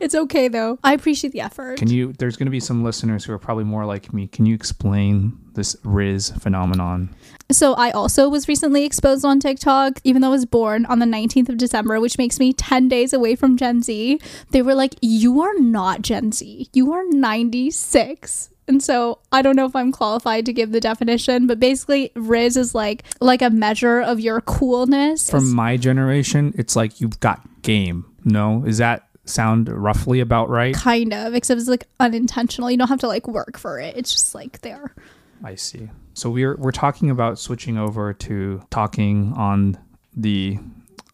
It's 0.00 0.14
okay 0.14 0.48
though. 0.48 0.78
I 0.82 0.94
appreciate 0.94 1.32
the 1.32 1.40
effort. 1.40 1.78
Can 1.78 1.90
you? 1.90 2.12
There's 2.14 2.36
going 2.36 2.46
to 2.46 2.50
be 2.50 2.60
some 2.60 2.82
listeners 2.82 3.24
who 3.24 3.32
are 3.32 3.38
probably 3.38 3.64
more 3.64 3.84
like 3.84 4.12
me. 4.12 4.26
Can 4.26 4.46
you 4.46 4.54
explain 4.54 5.38
this 5.54 5.76
Rizz 5.76 6.40
phenomenon? 6.40 7.14
So 7.52 7.74
I 7.74 7.90
also 7.90 8.28
was 8.28 8.48
recently 8.48 8.84
exposed 8.84 9.24
on 9.24 9.40
TikTok, 9.40 10.00
even 10.04 10.22
though 10.22 10.28
I 10.28 10.32
was 10.32 10.46
born 10.46 10.86
on 10.86 11.00
the 11.00 11.06
19th 11.06 11.48
of 11.48 11.56
December, 11.58 12.00
which 12.00 12.16
makes 12.16 12.38
me 12.38 12.52
10 12.52 12.88
days 12.88 13.12
away 13.12 13.34
from 13.34 13.56
Gen 13.56 13.82
Z. 13.82 14.20
They 14.50 14.62
were 14.62 14.74
like, 14.74 14.94
You 15.02 15.40
are 15.42 15.58
not 15.58 16.02
Gen 16.02 16.32
Z. 16.32 16.68
You 16.72 16.92
are 16.92 17.04
96. 17.08 18.50
And 18.68 18.80
so 18.80 19.18
I 19.32 19.42
don't 19.42 19.56
know 19.56 19.66
if 19.66 19.74
I'm 19.74 19.90
qualified 19.90 20.46
to 20.46 20.52
give 20.52 20.70
the 20.70 20.80
definition, 20.80 21.48
but 21.48 21.58
basically 21.58 22.10
Rizz 22.14 22.56
is 22.56 22.72
like 22.72 23.02
like 23.20 23.42
a 23.42 23.50
measure 23.50 24.00
of 24.00 24.20
your 24.20 24.40
coolness. 24.40 25.28
From 25.28 25.52
my 25.52 25.76
generation, 25.76 26.54
it's 26.56 26.76
like 26.76 27.00
you've 27.00 27.18
got 27.18 27.42
game. 27.62 28.06
No, 28.24 28.64
is 28.64 28.78
that 28.78 29.08
sound 29.30 29.68
roughly 29.68 30.20
about 30.20 30.48
right? 30.50 30.74
Kind 30.74 31.12
of, 31.14 31.34
except 31.34 31.60
it's 31.60 31.68
like 31.70 31.86
unintentional. 31.98 32.70
You 32.70 32.76
don't 32.76 32.88
have 32.88 33.00
to 33.00 33.08
like 33.08 33.26
work 33.28 33.56
for 33.58 33.78
it. 33.80 33.96
It's 33.96 34.12
just 34.12 34.34
like 34.34 34.60
there. 34.60 34.94
I 35.42 35.54
see. 35.54 35.88
So 36.14 36.28
we're 36.28 36.56
we're 36.56 36.72
talking 36.72 37.08
about 37.10 37.38
switching 37.38 37.78
over 37.78 38.12
to 38.12 38.62
talking 38.70 39.32
on 39.36 39.78
the 40.14 40.58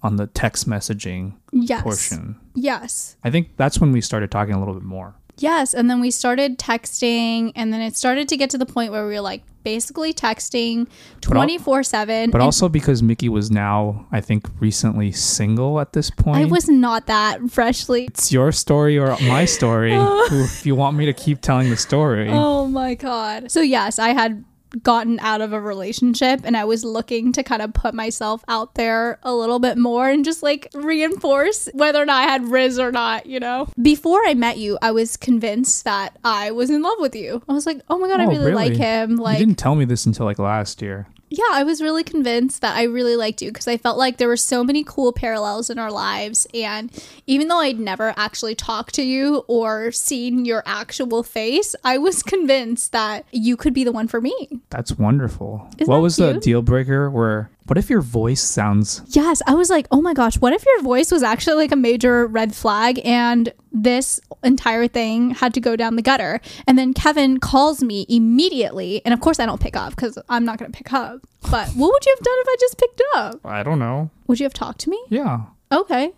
on 0.02 0.16
the 0.16 0.26
text 0.28 0.68
messaging 0.68 1.34
Yes. 1.52 1.82
portion. 1.82 2.36
Yes. 2.54 3.16
I 3.24 3.30
think 3.30 3.56
that's 3.56 3.78
when 3.80 3.92
we 3.92 4.00
started 4.00 4.30
talking 4.30 4.54
a 4.54 4.58
little 4.58 4.74
bit 4.74 4.82
more. 4.82 5.14
Yes, 5.38 5.74
and 5.74 5.90
then 5.90 6.00
we 6.00 6.10
started 6.10 6.58
texting, 6.58 7.52
and 7.54 7.72
then 7.72 7.80
it 7.82 7.96
started 7.96 8.28
to 8.28 8.36
get 8.36 8.50
to 8.50 8.58
the 8.58 8.66
point 8.66 8.90
where 8.92 9.06
we 9.06 9.14
were 9.14 9.20
like 9.20 9.42
basically 9.64 10.14
texting 10.14 10.88
twenty 11.20 11.58
four 11.58 11.82
seven. 11.82 12.30
But 12.30 12.40
also 12.40 12.68
because 12.68 13.02
Mickey 13.02 13.28
was 13.28 13.50
now, 13.50 14.06
I 14.12 14.20
think, 14.20 14.48
recently 14.60 15.12
single 15.12 15.78
at 15.80 15.92
this 15.92 16.10
point. 16.10 16.38
I 16.38 16.44
was 16.46 16.68
not 16.68 17.06
that 17.06 17.50
freshly. 17.50 18.06
it's 18.06 18.32
your 18.32 18.50
story 18.52 18.98
or 18.98 19.16
my 19.22 19.44
story. 19.44 19.92
if 20.30 20.64
you 20.64 20.74
want 20.74 20.96
me 20.96 21.04
to 21.06 21.12
keep 21.12 21.42
telling 21.42 21.68
the 21.68 21.76
story. 21.76 22.28
Oh 22.30 22.66
my 22.66 22.94
god. 22.94 23.50
So 23.50 23.60
yes, 23.60 23.98
I 23.98 24.10
had 24.10 24.42
gotten 24.82 25.18
out 25.20 25.40
of 25.40 25.52
a 25.52 25.60
relationship 25.60 26.40
and 26.44 26.56
I 26.56 26.64
was 26.64 26.84
looking 26.84 27.32
to 27.32 27.42
kind 27.42 27.62
of 27.62 27.72
put 27.72 27.94
myself 27.94 28.44
out 28.48 28.74
there 28.74 29.18
a 29.22 29.34
little 29.34 29.58
bit 29.58 29.78
more 29.78 30.08
and 30.08 30.24
just 30.24 30.42
like 30.42 30.68
reinforce 30.74 31.68
whether 31.74 32.02
or 32.02 32.06
not 32.06 32.22
I 32.22 32.26
had 32.30 32.42
Rizz 32.42 32.78
or 32.78 32.92
not, 32.92 33.26
you 33.26 33.40
know. 33.40 33.68
Before 33.80 34.20
I 34.26 34.34
met 34.34 34.58
you, 34.58 34.78
I 34.82 34.90
was 34.90 35.16
convinced 35.16 35.84
that 35.84 36.16
I 36.24 36.50
was 36.50 36.70
in 36.70 36.82
love 36.82 36.98
with 36.98 37.14
you. 37.14 37.42
I 37.48 37.52
was 37.52 37.66
like, 37.66 37.80
"Oh 37.88 37.98
my 37.98 38.08
god, 38.08 38.20
I 38.20 38.24
Oh, 38.26 38.28
really, 38.28 38.52
like 38.52 38.74
him." 38.74 39.16
Like 39.16 39.38
you 39.38 39.46
didn't 39.46 39.58
tell 39.58 39.74
me 39.74 39.84
this 39.84 40.06
until 40.06 40.26
like 40.26 40.38
last 40.38 40.82
year. 40.82 41.06
Yeah, 41.28 41.44
I 41.50 41.64
was 41.64 41.82
really 41.82 42.04
convinced 42.04 42.60
that 42.60 42.76
I 42.76 42.84
really 42.84 43.16
liked 43.16 43.42
you 43.42 43.50
because 43.50 43.66
I 43.66 43.76
felt 43.76 43.98
like 43.98 44.18
there 44.18 44.28
were 44.28 44.36
so 44.36 44.62
many 44.62 44.84
cool 44.84 45.12
parallels 45.12 45.70
in 45.70 45.78
our 45.78 45.90
lives. 45.90 46.46
And 46.54 46.90
even 47.26 47.48
though 47.48 47.58
I'd 47.58 47.80
never 47.80 48.14
actually 48.16 48.54
talked 48.54 48.94
to 48.94 49.02
you 49.02 49.44
or 49.48 49.90
seen 49.90 50.44
your 50.44 50.62
actual 50.66 51.22
face, 51.22 51.74
I 51.82 51.98
was 51.98 52.22
convinced 52.22 52.92
that 52.92 53.26
you 53.32 53.56
could 53.56 53.74
be 53.74 53.84
the 53.84 53.92
one 53.92 54.08
for 54.08 54.20
me. 54.20 54.60
That's 54.70 54.92
wonderful. 54.92 55.68
Isn't 55.78 55.90
what 55.90 55.96
that 55.96 56.02
was 56.02 56.16
the 56.16 56.34
deal 56.34 56.62
breaker 56.62 57.10
where 57.10 57.50
what 57.66 57.78
if 57.78 57.90
your 57.90 58.00
voice 58.00 58.42
sounds 58.42 59.02
Yes, 59.08 59.42
I 59.46 59.54
was 59.54 59.70
like, 59.70 59.86
oh 59.90 60.00
my 60.00 60.14
gosh, 60.14 60.36
what 60.38 60.52
if 60.52 60.64
your 60.64 60.82
voice 60.82 61.10
was 61.10 61.22
actually 61.22 61.56
like 61.56 61.72
a 61.72 61.76
major 61.76 62.26
red 62.26 62.54
flag 62.54 63.00
and 63.04 63.52
this 63.72 64.20
entire 64.42 64.88
thing 64.88 65.30
had 65.30 65.52
to 65.54 65.60
go 65.60 65.76
down 65.76 65.96
the 65.96 66.02
gutter? 66.02 66.40
And 66.66 66.78
then 66.78 66.94
Kevin 66.94 67.38
calls 67.40 67.82
me 67.82 68.06
immediately. 68.08 69.02
And 69.04 69.12
of 69.12 69.20
course, 69.20 69.38
I 69.40 69.46
don't 69.46 69.60
pick 69.60 69.76
up 69.76 69.90
because 69.90 70.18
I'm 70.28 70.44
not 70.44 70.58
going 70.58 70.70
to 70.70 70.76
pick 70.76 70.92
up. 70.92 71.20
But 71.50 71.68
what 71.70 71.92
would 71.92 72.06
you 72.06 72.14
have 72.16 72.24
done 72.24 72.34
if 72.38 72.48
I 72.48 72.56
just 72.60 72.78
picked 72.78 73.02
up? 73.14 73.40
I 73.44 73.62
don't 73.62 73.78
know. 73.78 74.10
Would 74.26 74.40
you 74.40 74.44
have 74.44 74.54
talked 74.54 74.80
to 74.80 74.90
me? 74.90 75.02
Yeah. 75.08 75.42
Okay. 75.70 76.12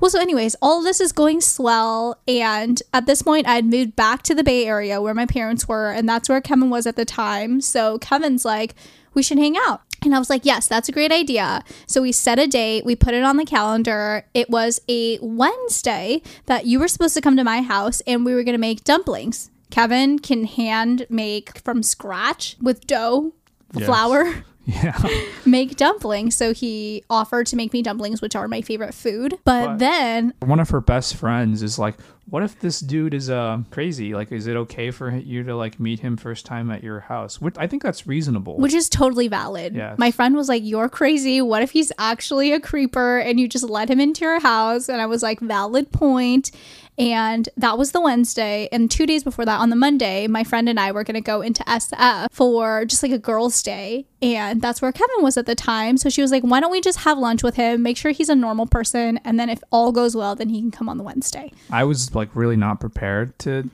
Well, 0.00 0.10
so, 0.10 0.20
anyways, 0.20 0.54
all 0.60 0.78
of 0.78 0.84
this 0.84 1.00
is 1.00 1.12
going 1.12 1.40
swell. 1.40 2.20
And 2.28 2.82
at 2.92 3.06
this 3.06 3.22
point, 3.22 3.46
I 3.46 3.54
had 3.54 3.64
moved 3.64 3.96
back 3.96 4.22
to 4.24 4.34
the 4.34 4.44
Bay 4.44 4.66
Area 4.66 5.00
where 5.00 5.14
my 5.14 5.26
parents 5.26 5.66
were. 5.66 5.90
And 5.90 6.08
that's 6.08 6.28
where 6.28 6.40
Kevin 6.40 6.70
was 6.70 6.86
at 6.86 6.96
the 6.96 7.04
time. 7.04 7.60
So, 7.60 7.98
Kevin's 7.98 8.44
like, 8.44 8.74
we 9.14 9.22
should 9.22 9.38
hang 9.38 9.56
out. 9.56 9.80
And 10.08 10.14
I 10.14 10.18
was 10.18 10.30
like, 10.30 10.46
yes, 10.46 10.66
that's 10.66 10.88
a 10.88 10.92
great 10.92 11.12
idea. 11.12 11.62
So, 11.86 12.00
we 12.00 12.12
set 12.12 12.38
a 12.38 12.46
date, 12.46 12.86
we 12.86 12.96
put 12.96 13.12
it 13.12 13.22
on 13.22 13.36
the 13.36 13.44
calendar. 13.44 14.24
It 14.32 14.48
was 14.48 14.80
a 14.88 15.18
Wednesday 15.20 16.22
that 16.46 16.64
you 16.64 16.80
were 16.80 16.88
supposed 16.88 17.12
to 17.14 17.20
come 17.20 17.36
to 17.36 17.44
my 17.44 17.60
house 17.60 18.00
and 18.06 18.24
we 18.24 18.34
were 18.34 18.42
going 18.42 18.54
to 18.54 18.58
make 18.58 18.84
dumplings. 18.84 19.50
Kevin 19.70 20.18
can 20.18 20.44
hand 20.44 21.06
make 21.10 21.58
from 21.58 21.82
scratch 21.82 22.56
with 22.60 22.86
dough, 22.86 23.34
Yes. 23.74 23.84
flour 23.84 24.44
Yeah. 24.68 24.96
make 25.46 25.76
dumplings. 25.76 26.36
So 26.36 26.52
he 26.52 27.02
offered 27.08 27.46
to 27.48 27.56
make 27.56 27.72
me 27.72 27.80
dumplings, 27.80 28.20
which 28.20 28.36
are 28.36 28.46
my 28.48 28.60
favorite 28.60 28.92
food. 28.92 29.38
But, 29.44 29.66
But- 29.66 29.78
then, 29.78 30.34
One 30.40 30.60
of 30.60 30.68
her 30.70 30.80
best 30.82 31.16
friends 31.16 31.62
is 31.62 31.78
like, 31.78 31.96
what 32.30 32.42
if 32.42 32.60
this 32.60 32.80
dude 32.80 33.14
is 33.14 33.30
uh 33.30 33.62
crazy? 33.70 34.12
Like, 34.14 34.30
is 34.30 34.46
it 34.46 34.54
okay 34.54 34.90
for 34.90 35.10
you 35.10 35.42
to 35.44 35.56
like 35.56 35.80
meet 35.80 36.00
him 36.00 36.18
first 36.18 36.44
time 36.44 36.70
at 36.70 36.82
your 36.84 37.00
house? 37.00 37.40
Which 37.40 37.54
I 37.56 37.66
think 37.66 37.82
that's 37.82 38.06
reasonable. 38.06 38.58
which 38.58 38.74
is 38.74 38.90
totally 38.90 39.28
valid. 39.28 39.74
Yes. 39.74 39.96
My 39.98 40.10
friend 40.10 40.36
was 40.36 40.46
like, 40.50 40.62
You're 40.62 40.90
crazy. 40.90 41.40
What 41.40 41.62
if 41.62 41.70
he's 41.70 41.90
actually 41.98 42.52
a 42.52 42.60
creeper 42.60 43.18
and 43.18 43.40
you 43.40 43.48
just 43.48 43.64
let 43.64 43.88
him 43.88 43.98
into 43.98 44.26
your 44.26 44.40
house? 44.40 44.90
And 44.90 45.00
I 45.00 45.06
was 45.06 45.22
like, 45.22 45.40
Valid 45.40 45.90
point. 45.90 46.50
And 46.98 47.48
that 47.56 47.78
was 47.78 47.92
the 47.92 48.00
Wednesday. 48.00 48.68
And 48.72 48.90
two 48.90 49.06
days 49.06 49.22
before 49.22 49.44
that, 49.44 49.60
on 49.60 49.70
the 49.70 49.76
Monday, 49.76 50.26
my 50.26 50.42
friend 50.42 50.68
and 50.68 50.80
I 50.80 50.90
were 50.92 51.04
going 51.04 51.14
to 51.14 51.20
go 51.20 51.40
into 51.42 51.62
SF 51.64 52.26
for 52.32 52.84
just 52.84 53.02
like 53.02 53.12
a 53.12 53.18
girls' 53.18 53.62
day. 53.62 54.06
And 54.20 54.60
that's 54.60 54.82
where 54.82 54.90
Kevin 54.90 55.22
was 55.22 55.36
at 55.36 55.46
the 55.46 55.54
time. 55.54 55.96
So 55.96 56.08
she 56.08 56.22
was 56.22 56.32
like, 56.32 56.42
Why 56.42 56.58
don't 56.60 56.72
we 56.72 56.80
just 56.80 56.98
have 57.00 57.16
lunch 57.18 57.42
with 57.42 57.54
him? 57.54 57.82
Make 57.82 57.96
sure 57.96 58.10
he's 58.10 58.28
a 58.28 58.34
normal 58.34 58.66
person. 58.66 59.18
And 59.24 59.38
then 59.38 59.48
if 59.48 59.62
all 59.70 59.92
goes 59.92 60.16
well, 60.16 60.34
then 60.34 60.48
he 60.48 60.60
can 60.60 60.70
come 60.72 60.88
on 60.88 60.98
the 60.98 61.04
Wednesday. 61.04 61.52
I 61.70 61.84
was 61.84 62.14
like 62.14 62.34
really 62.34 62.56
not 62.56 62.80
prepared 62.80 63.38
to 63.40 63.70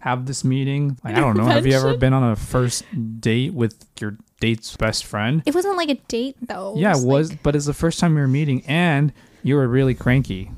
have 0.00 0.26
this 0.26 0.42
meeting. 0.44 0.98
Like, 1.04 1.14
I 1.16 1.20
don't 1.20 1.36
know. 1.36 1.44
Have 1.44 1.66
you 1.66 1.74
ever 1.74 1.96
been 1.98 2.12
on 2.12 2.24
a 2.24 2.36
first 2.36 2.84
date 3.20 3.54
with 3.54 3.76
your 4.00 4.16
date's 4.40 4.76
best 4.76 5.04
friend? 5.04 5.42
It 5.46 5.54
wasn't 5.54 5.76
like 5.76 5.90
a 5.90 5.96
date 6.08 6.36
though. 6.42 6.74
yeah, 6.76 6.92
it 6.92 6.98
like- 6.98 7.06
was, 7.06 7.34
but 7.36 7.54
it's 7.54 7.66
the 7.66 7.74
first 7.74 8.00
time 8.00 8.14
we 8.16 8.20
were 8.20 8.28
meeting, 8.28 8.64
and 8.66 9.12
you 9.44 9.54
were 9.54 9.68
really 9.68 9.94
cranky. 9.94 10.50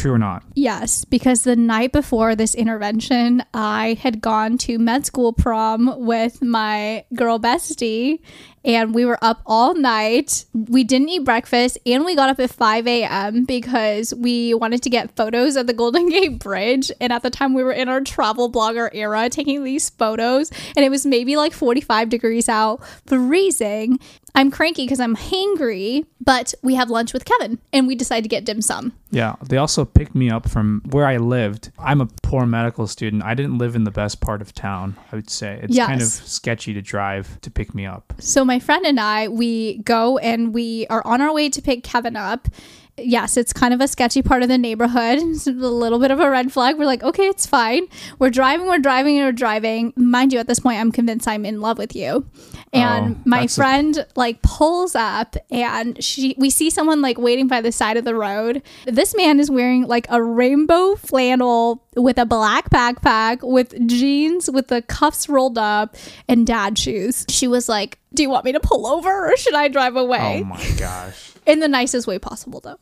True 0.00 0.14
or 0.14 0.18
not? 0.18 0.42
Yes, 0.54 1.04
because 1.04 1.44
the 1.44 1.56
night 1.56 1.92
before 1.92 2.34
this 2.34 2.54
intervention, 2.54 3.42
I 3.52 3.98
had 4.00 4.22
gone 4.22 4.56
to 4.58 4.78
med 4.78 5.04
school 5.04 5.34
prom 5.34 5.92
with 5.98 6.40
my 6.40 7.04
girl 7.14 7.38
bestie, 7.38 8.20
and 8.64 8.94
we 8.94 9.04
were 9.04 9.18
up 9.22 9.42
all 9.46 9.74
night. 9.74 10.44
We 10.54 10.84
didn't 10.84 11.08
eat 11.08 11.24
breakfast, 11.24 11.78
and 11.86 12.04
we 12.04 12.14
got 12.14 12.30
up 12.30 12.40
at 12.40 12.50
5 12.50 12.86
a.m. 12.86 13.44
because 13.44 14.14
we 14.14 14.54
wanted 14.54 14.82
to 14.82 14.90
get 14.90 15.14
photos 15.16 15.56
of 15.56 15.66
the 15.66 15.72
Golden 15.72 16.08
Gate 16.10 16.38
Bridge. 16.38 16.92
And 17.00 17.12
at 17.12 17.22
the 17.22 17.30
time, 17.30 17.54
we 17.54 17.64
were 17.64 17.72
in 17.72 17.88
our 17.88 18.00
travel 18.00 18.50
blogger 18.50 18.90
era 18.92 19.28
taking 19.28 19.64
these 19.64 19.90
photos, 19.90 20.50
and 20.76 20.84
it 20.84 20.90
was 20.90 21.06
maybe 21.06 21.36
like 21.36 21.52
45 21.52 22.08
degrees 22.08 22.48
out, 22.48 22.80
freezing. 23.06 23.98
I'm 24.34 24.50
cranky 24.50 24.84
because 24.84 25.00
I'm 25.00 25.16
hangry, 25.16 26.06
but 26.20 26.54
we 26.62 26.76
have 26.76 26.88
lunch 26.88 27.12
with 27.12 27.24
Kevin, 27.24 27.58
and 27.72 27.86
we 27.86 27.94
decide 27.94 28.22
to 28.22 28.28
get 28.28 28.44
dim 28.44 28.62
sum. 28.62 28.92
Yeah, 29.10 29.34
they 29.42 29.56
also 29.56 29.84
picked 29.84 30.14
me 30.14 30.30
up 30.30 30.48
from 30.48 30.82
where 30.90 31.04
I 31.04 31.16
lived. 31.16 31.72
I'm 31.78 32.00
a 32.00 32.06
poor 32.22 32.46
medical 32.46 32.86
student. 32.86 33.24
I 33.24 33.34
didn't 33.34 33.58
live 33.58 33.74
in 33.74 33.82
the 33.84 33.90
best 33.90 34.20
part 34.20 34.40
of 34.40 34.54
town, 34.54 34.96
I 35.10 35.16
would 35.16 35.30
say. 35.30 35.58
It's 35.62 35.76
kind 35.76 36.00
of 36.00 36.06
sketchy 36.06 36.72
to 36.74 36.82
drive 36.82 37.40
to 37.40 37.50
pick 37.50 37.74
me 37.74 37.86
up. 37.86 38.12
So 38.20 38.44
my 38.50 38.58
friend 38.58 38.84
and 38.84 38.98
I, 38.98 39.28
we 39.28 39.78
go 39.78 40.18
and 40.18 40.52
we 40.52 40.84
are 40.88 41.06
on 41.06 41.20
our 41.20 41.32
way 41.32 41.48
to 41.50 41.62
pick 41.62 41.84
Kevin 41.84 42.16
up. 42.16 42.48
Yes, 42.96 43.36
it's 43.36 43.52
kind 43.52 43.72
of 43.72 43.80
a 43.80 43.86
sketchy 43.86 44.22
part 44.22 44.42
of 44.42 44.48
the 44.48 44.58
neighborhood. 44.58 45.20
It's 45.22 45.46
a 45.46 45.52
little 45.52 46.00
bit 46.00 46.10
of 46.10 46.18
a 46.18 46.28
red 46.28 46.52
flag. 46.52 46.76
We're 46.76 46.84
like, 46.84 47.04
okay, 47.04 47.28
it's 47.28 47.46
fine. 47.46 47.86
We're 48.18 48.30
driving, 48.30 48.66
we're 48.66 48.80
driving, 48.80 49.18
we're 49.18 49.30
driving. 49.30 49.92
Mind 49.94 50.32
you, 50.32 50.40
at 50.40 50.48
this 50.48 50.58
point, 50.58 50.80
I'm 50.80 50.90
convinced 50.90 51.28
I'm 51.28 51.46
in 51.46 51.60
love 51.60 51.78
with 51.78 51.94
you. 51.94 52.26
And 52.72 53.16
Oh, 53.16 53.20
my 53.24 53.40
that's 53.40 53.54
a- 53.58 53.60
friend 53.60 54.06
like 54.14 54.42
pulls 54.42 54.94
up, 54.94 55.36
and 55.50 56.02
she 56.02 56.36
we 56.38 56.50
see 56.50 56.70
someone 56.70 57.02
like 57.02 57.18
waiting 57.18 57.48
by 57.48 57.60
the 57.60 57.72
side 57.72 57.96
of 57.96 58.04
the 58.04 58.14
road. 58.14 58.62
This 58.86 59.12
man 59.16 59.40
is 59.40 59.50
wearing 59.50 59.88
like 59.88 60.06
a 60.08 60.22
rainbow 60.22 60.94
flannel 60.94 61.82
with 61.96 62.16
a 62.16 62.24
black 62.26 62.70
backpack, 62.70 63.42
with 63.42 63.74
jeans 63.88 64.48
with 64.48 64.68
the 64.68 64.82
cuffs 64.82 65.28
rolled 65.28 65.58
up, 65.58 65.96
and 66.28 66.46
dad 66.46 66.78
shoes. 66.78 67.26
She 67.28 67.48
was 67.48 67.68
like, 67.68 67.98
"Do 68.14 68.22
you 68.22 68.30
want 68.30 68.44
me 68.44 68.52
to 68.52 68.60
pull 68.60 68.86
over, 68.86 69.32
or 69.32 69.36
should 69.36 69.54
I 69.54 69.66
drive 69.66 69.96
oh 69.96 70.04
away?" 70.04 70.40
Oh 70.42 70.44
my 70.44 70.64
gosh. 70.78 71.32
In 71.46 71.58
the 71.58 71.68
nicest 71.68 72.06
way 72.06 72.20
possible, 72.20 72.60
though. 72.60 72.78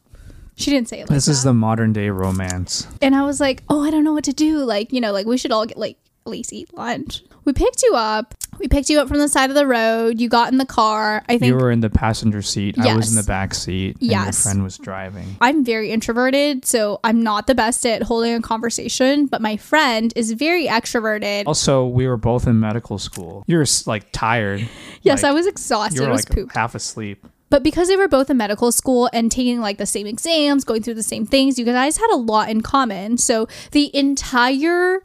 She 0.56 0.70
didn't 0.70 0.88
say 0.88 0.98
it 0.98 1.02
like 1.08 1.10
This 1.16 1.28
is 1.28 1.44
the 1.44 1.54
modern 1.54 1.94
day 1.94 2.10
romance. 2.10 2.86
and 3.00 3.14
I 3.14 3.22
was 3.22 3.40
like, 3.40 3.62
"Oh, 3.70 3.82
I 3.82 3.90
don't 3.90 4.04
know 4.04 4.12
what 4.12 4.24
to 4.24 4.32
do. 4.34 4.58
Like, 4.58 4.92
you 4.92 5.00
know, 5.00 5.12
like 5.12 5.24
we 5.24 5.38
should 5.38 5.52
all 5.52 5.64
get 5.64 5.78
like 5.78 5.96
least 6.28 6.52
eat 6.52 6.72
lunch." 6.76 7.22
We 7.44 7.52
picked 7.54 7.82
you 7.82 7.94
up. 7.94 8.34
We 8.58 8.68
picked 8.68 8.90
you 8.90 9.00
up 9.00 9.08
from 9.08 9.18
the 9.18 9.28
side 9.28 9.48
of 9.48 9.56
the 9.56 9.66
road. 9.66 10.20
You 10.20 10.28
got 10.28 10.52
in 10.52 10.58
the 10.58 10.66
car. 10.66 11.22
I 11.28 11.38
think 11.38 11.44
You 11.44 11.54
were 11.54 11.70
in 11.70 11.80
the 11.80 11.88
passenger 11.88 12.42
seat. 12.42 12.78
I 12.78 12.94
was 12.94 13.08
in 13.08 13.14
the 13.16 13.22
back 13.22 13.54
seat. 13.54 13.96
And 14.02 14.10
your 14.10 14.32
friend 14.32 14.62
was 14.62 14.76
driving. 14.76 15.36
I'm 15.40 15.64
very 15.64 15.90
introverted, 15.90 16.66
so 16.66 17.00
I'm 17.04 17.22
not 17.22 17.46
the 17.46 17.54
best 17.54 17.86
at 17.86 18.02
holding 18.02 18.34
a 18.34 18.42
conversation, 18.42 19.26
but 19.26 19.40
my 19.40 19.56
friend 19.56 20.12
is 20.16 20.32
very 20.32 20.66
extroverted. 20.66 21.44
Also, 21.46 21.86
we 21.86 22.06
were 22.06 22.16
both 22.18 22.46
in 22.46 22.60
medical 22.60 22.98
school. 22.98 23.44
You're 23.46 23.64
like 23.86 24.12
tired. 24.12 24.68
yes, 25.02 25.22
like, 25.22 25.30
I 25.30 25.32
was 25.32 25.46
You 25.46 25.50
exhausted. 25.52 26.00
were 26.00 26.08
It 26.08 26.12
was 26.12 26.28
like 26.28 26.34
poop. 26.36 26.52
half 26.52 26.74
asleep. 26.74 27.24
But 27.50 27.62
because 27.62 27.88
they 27.88 27.96
were 27.96 28.08
both 28.08 28.28
in 28.28 28.36
medical 28.36 28.70
school 28.72 29.08
and 29.14 29.32
taking 29.32 29.60
like 29.60 29.78
the 29.78 29.86
same 29.86 30.06
exams, 30.06 30.64
going 30.64 30.82
through 30.82 30.94
the 30.94 31.02
same 31.02 31.24
things, 31.24 31.58
you 31.58 31.64
guys 31.64 31.96
had 31.96 32.10
a 32.12 32.16
lot 32.16 32.50
in 32.50 32.60
common. 32.60 33.16
So 33.16 33.48
the 33.70 33.90
entire 33.96 35.00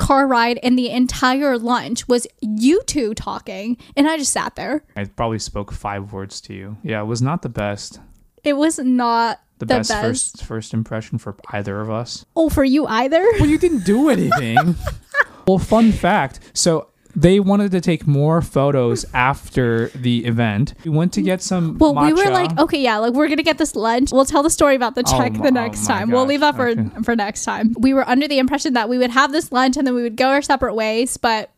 car 0.00 0.26
ride 0.26 0.58
and 0.62 0.78
the 0.78 0.90
entire 0.90 1.58
lunch 1.58 2.08
was 2.08 2.26
you 2.40 2.82
two 2.86 3.14
talking, 3.14 3.76
and 3.96 4.08
I 4.08 4.16
just 4.16 4.32
sat 4.32 4.56
there. 4.56 4.82
I 4.96 5.04
probably 5.04 5.38
spoke 5.38 5.70
five 5.72 6.12
words 6.12 6.40
to 6.42 6.54
you. 6.54 6.76
Yeah, 6.82 7.00
it 7.02 7.06
was 7.06 7.22
not 7.22 7.42
the 7.42 7.48
best. 7.48 8.00
It 8.42 8.54
was 8.54 8.78
not 8.78 9.40
The, 9.58 9.66
the, 9.66 9.74
best, 9.74 9.90
best. 9.90 10.02
first 10.02 10.44
first 10.44 10.74
impression 10.74 11.18
for 11.18 11.36
either 11.52 11.80
of 11.80 11.90
us. 11.90 12.24
Oh, 12.34 12.48
for 12.48 12.64
you 12.64 12.86
either? 12.86 13.20
Well, 13.38 13.48
you 13.48 13.58
didn't 13.58 13.84
do 13.84 14.08
anything. 14.08 14.76
well, 15.46 15.58
fun 15.58 15.92
fact. 15.92 16.40
So 16.54 16.88
they 17.14 17.40
wanted 17.40 17.70
to 17.72 17.80
take 17.80 18.06
more 18.06 18.40
photos 18.42 19.04
hmm. 19.04 19.16
after 19.16 19.88
the 19.88 20.24
event. 20.26 20.74
We 20.84 20.90
went 20.90 21.12
to 21.14 21.22
get 21.22 21.42
some. 21.42 21.78
Well, 21.78 21.94
we 21.94 22.12
were 22.12 22.30
like, 22.30 22.58
okay, 22.58 22.80
yeah, 22.80 22.98
like 22.98 23.14
we're 23.14 23.28
gonna 23.28 23.42
get 23.42 23.58
this 23.58 23.74
lunch. 23.74 24.12
We'll 24.12 24.24
tell 24.24 24.42
the 24.42 24.50
story 24.50 24.74
about 24.74 24.94
the 24.94 25.02
Oh 25.06 25.18
check 25.18 25.32
my- 25.32 25.42
the 25.42 25.48
oh 25.48 25.62
next 25.62 25.88
my 25.88 25.98
time. 25.98 26.10
We'll 26.10 26.26
leave 26.26 26.40
that 26.40 26.56
for 26.56 26.68
okay. 26.68 26.88
for 27.02 27.16
next 27.16 27.44
time. 27.44 27.74
We 27.78 27.94
were 27.94 28.08
under 28.08 28.28
the 28.28 28.38
impression 28.38 28.74
that 28.74 28.88
we 28.88 28.98
would 28.98 29.10
have 29.10 29.32
this 29.32 29.52
lunch 29.52 29.76
and 29.76 29.86
then 29.86 29.94
we 29.94 30.02
would 30.02 30.16
go 30.16 30.28
our 30.28 30.42
separate 30.42 30.74
ways, 30.74 31.16
but 31.16 31.50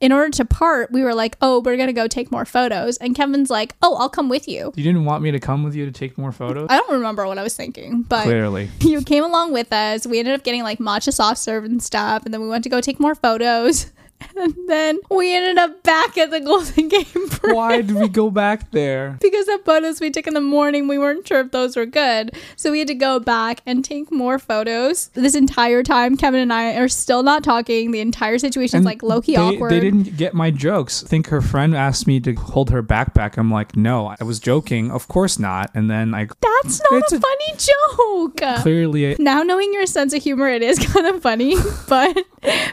in 0.00 0.12
order 0.12 0.30
to 0.30 0.44
part, 0.44 0.92
we 0.92 1.02
were 1.02 1.14
like, 1.14 1.36
oh, 1.40 1.60
we're 1.60 1.76
gonna 1.76 1.92
go 1.92 2.06
take 2.06 2.30
more 2.30 2.44
photos. 2.44 2.96
And 2.98 3.14
Kevin's 3.14 3.50
like, 3.50 3.74
oh, 3.82 3.96
I'll 3.96 4.08
come 4.08 4.28
with 4.28 4.48
you. 4.48 4.72
you 4.76 4.84
didn't 4.84 5.04
want 5.04 5.22
me 5.22 5.30
to 5.30 5.40
come 5.40 5.62
with 5.62 5.74
you 5.74 5.86
to 5.86 5.92
take 5.92 6.18
more 6.18 6.32
photos. 6.32 6.66
I 6.70 6.76
don't 6.76 6.92
remember 6.92 7.26
what 7.26 7.38
I 7.38 7.42
was 7.42 7.56
thinking, 7.56 8.02
but 8.02 8.24
Clearly, 8.24 8.70
you 8.80 9.02
came 9.02 9.24
along 9.24 9.52
with 9.52 9.72
us. 9.72 10.06
We 10.06 10.18
ended 10.18 10.34
up 10.34 10.44
getting 10.44 10.62
like 10.62 10.78
matcha 10.78 11.12
soft 11.12 11.38
serve 11.38 11.64
and 11.64 11.82
stuff, 11.82 12.24
and 12.24 12.34
then 12.34 12.40
we 12.40 12.48
went 12.48 12.64
to 12.64 12.70
go 12.70 12.80
take 12.80 13.00
more 13.00 13.14
photos. 13.14 13.92
And 14.36 14.52
then 14.66 14.98
we 15.12 15.32
ended 15.32 15.58
up 15.58 15.84
back 15.84 16.18
at 16.18 16.30
the 16.32 16.40
Golden 16.40 16.88
Gate 16.88 17.12
Bridge. 17.12 17.54
why 17.54 17.82
did 17.82 17.92
we 17.92 18.08
go 18.08 18.30
back 18.30 18.72
there? 18.72 19.16
because 19.20 19.46
the 19.46 19.60
photos 19.64 20.00
we 20.00 20.10
took 20.10 20.26
in 20.26 20.34
the 20.34 20.40
morning, 20.40 20.88
we 20.88 20.98
weren't 20.98 21.28
sure 21.28 21.38
if 21.40 21.52
those 21.52 21.76
were 21.76 21.86
good. 21.86 22.36
So 22.56 22.72
we 22.72 22.80
had 22.80 22.88
to 22.88 22.94
go 22.94 23.20
back 23.20 23.60
and 23.64 23.84
take 23.84 24.10
more 24.10 24.40
photos. 24.40 25.08
This 25.08 25.36
entire 25.36 25.84
time, 25.84 26.16
Kevin 26.16 26.40
and 26.40 26.52
I 26.52 26.74
are 26.76 26.88
still 26.88 27.22
not 27.22 27.44
talking. 27.44 27.92
The 27.92 28.00
entire 28.00 28.38
situation's 28.38 28.84
like 28.84 29.04
low 29.04 29.20
key 29.20 29.36
they, 29.36 29.40
awkward. 29.40 29.70
They 29.70 29.78
didn't 29.78 30.16
get 30.16 30.34
my 30.34 30.50
jokes. 30.50 31.04
I 31.04 31.06
think 31.06 31.28
her 31.28 31.40
friend 31.40 31.76
asked 31.76 32.08
me 32.08 32.18
to 32.20 32.32
hold 32.34 32.70
her 32.70 32.82
backpack. 32.82 33.36
I'm 33.36 33.52
like, 33.52 33.76
no, 33.76 34.16
I 34.18 34.24
was 34.24 34.40
joking. 34.40 34.90
Of 34.90 35.06
course 35.06 35.38
not. 35.38 35.70
And 35.74 35.88
then 35.88 36.12
I 36.12 36.26
That's 36.40 36.80
not 36.90 37.02
It's 37.02 37.12
a, 37.12 37.18
a- 37.18 37.20
funny 37.20 37.54
joke. 37.56 38.62
clearly 38.62 39.14
now 39.20 39.44
knowing 39.44 39.72
your 39.72 39.86
sense 39.86 40.12
of 40.12 40.22
humor, 40.22 40.48
it 40.48 40.62
is 40.62 40.78
kind 40.92 41.06
of 41.06 41.22
funny. 41.22 41.54
but 41.88 42.18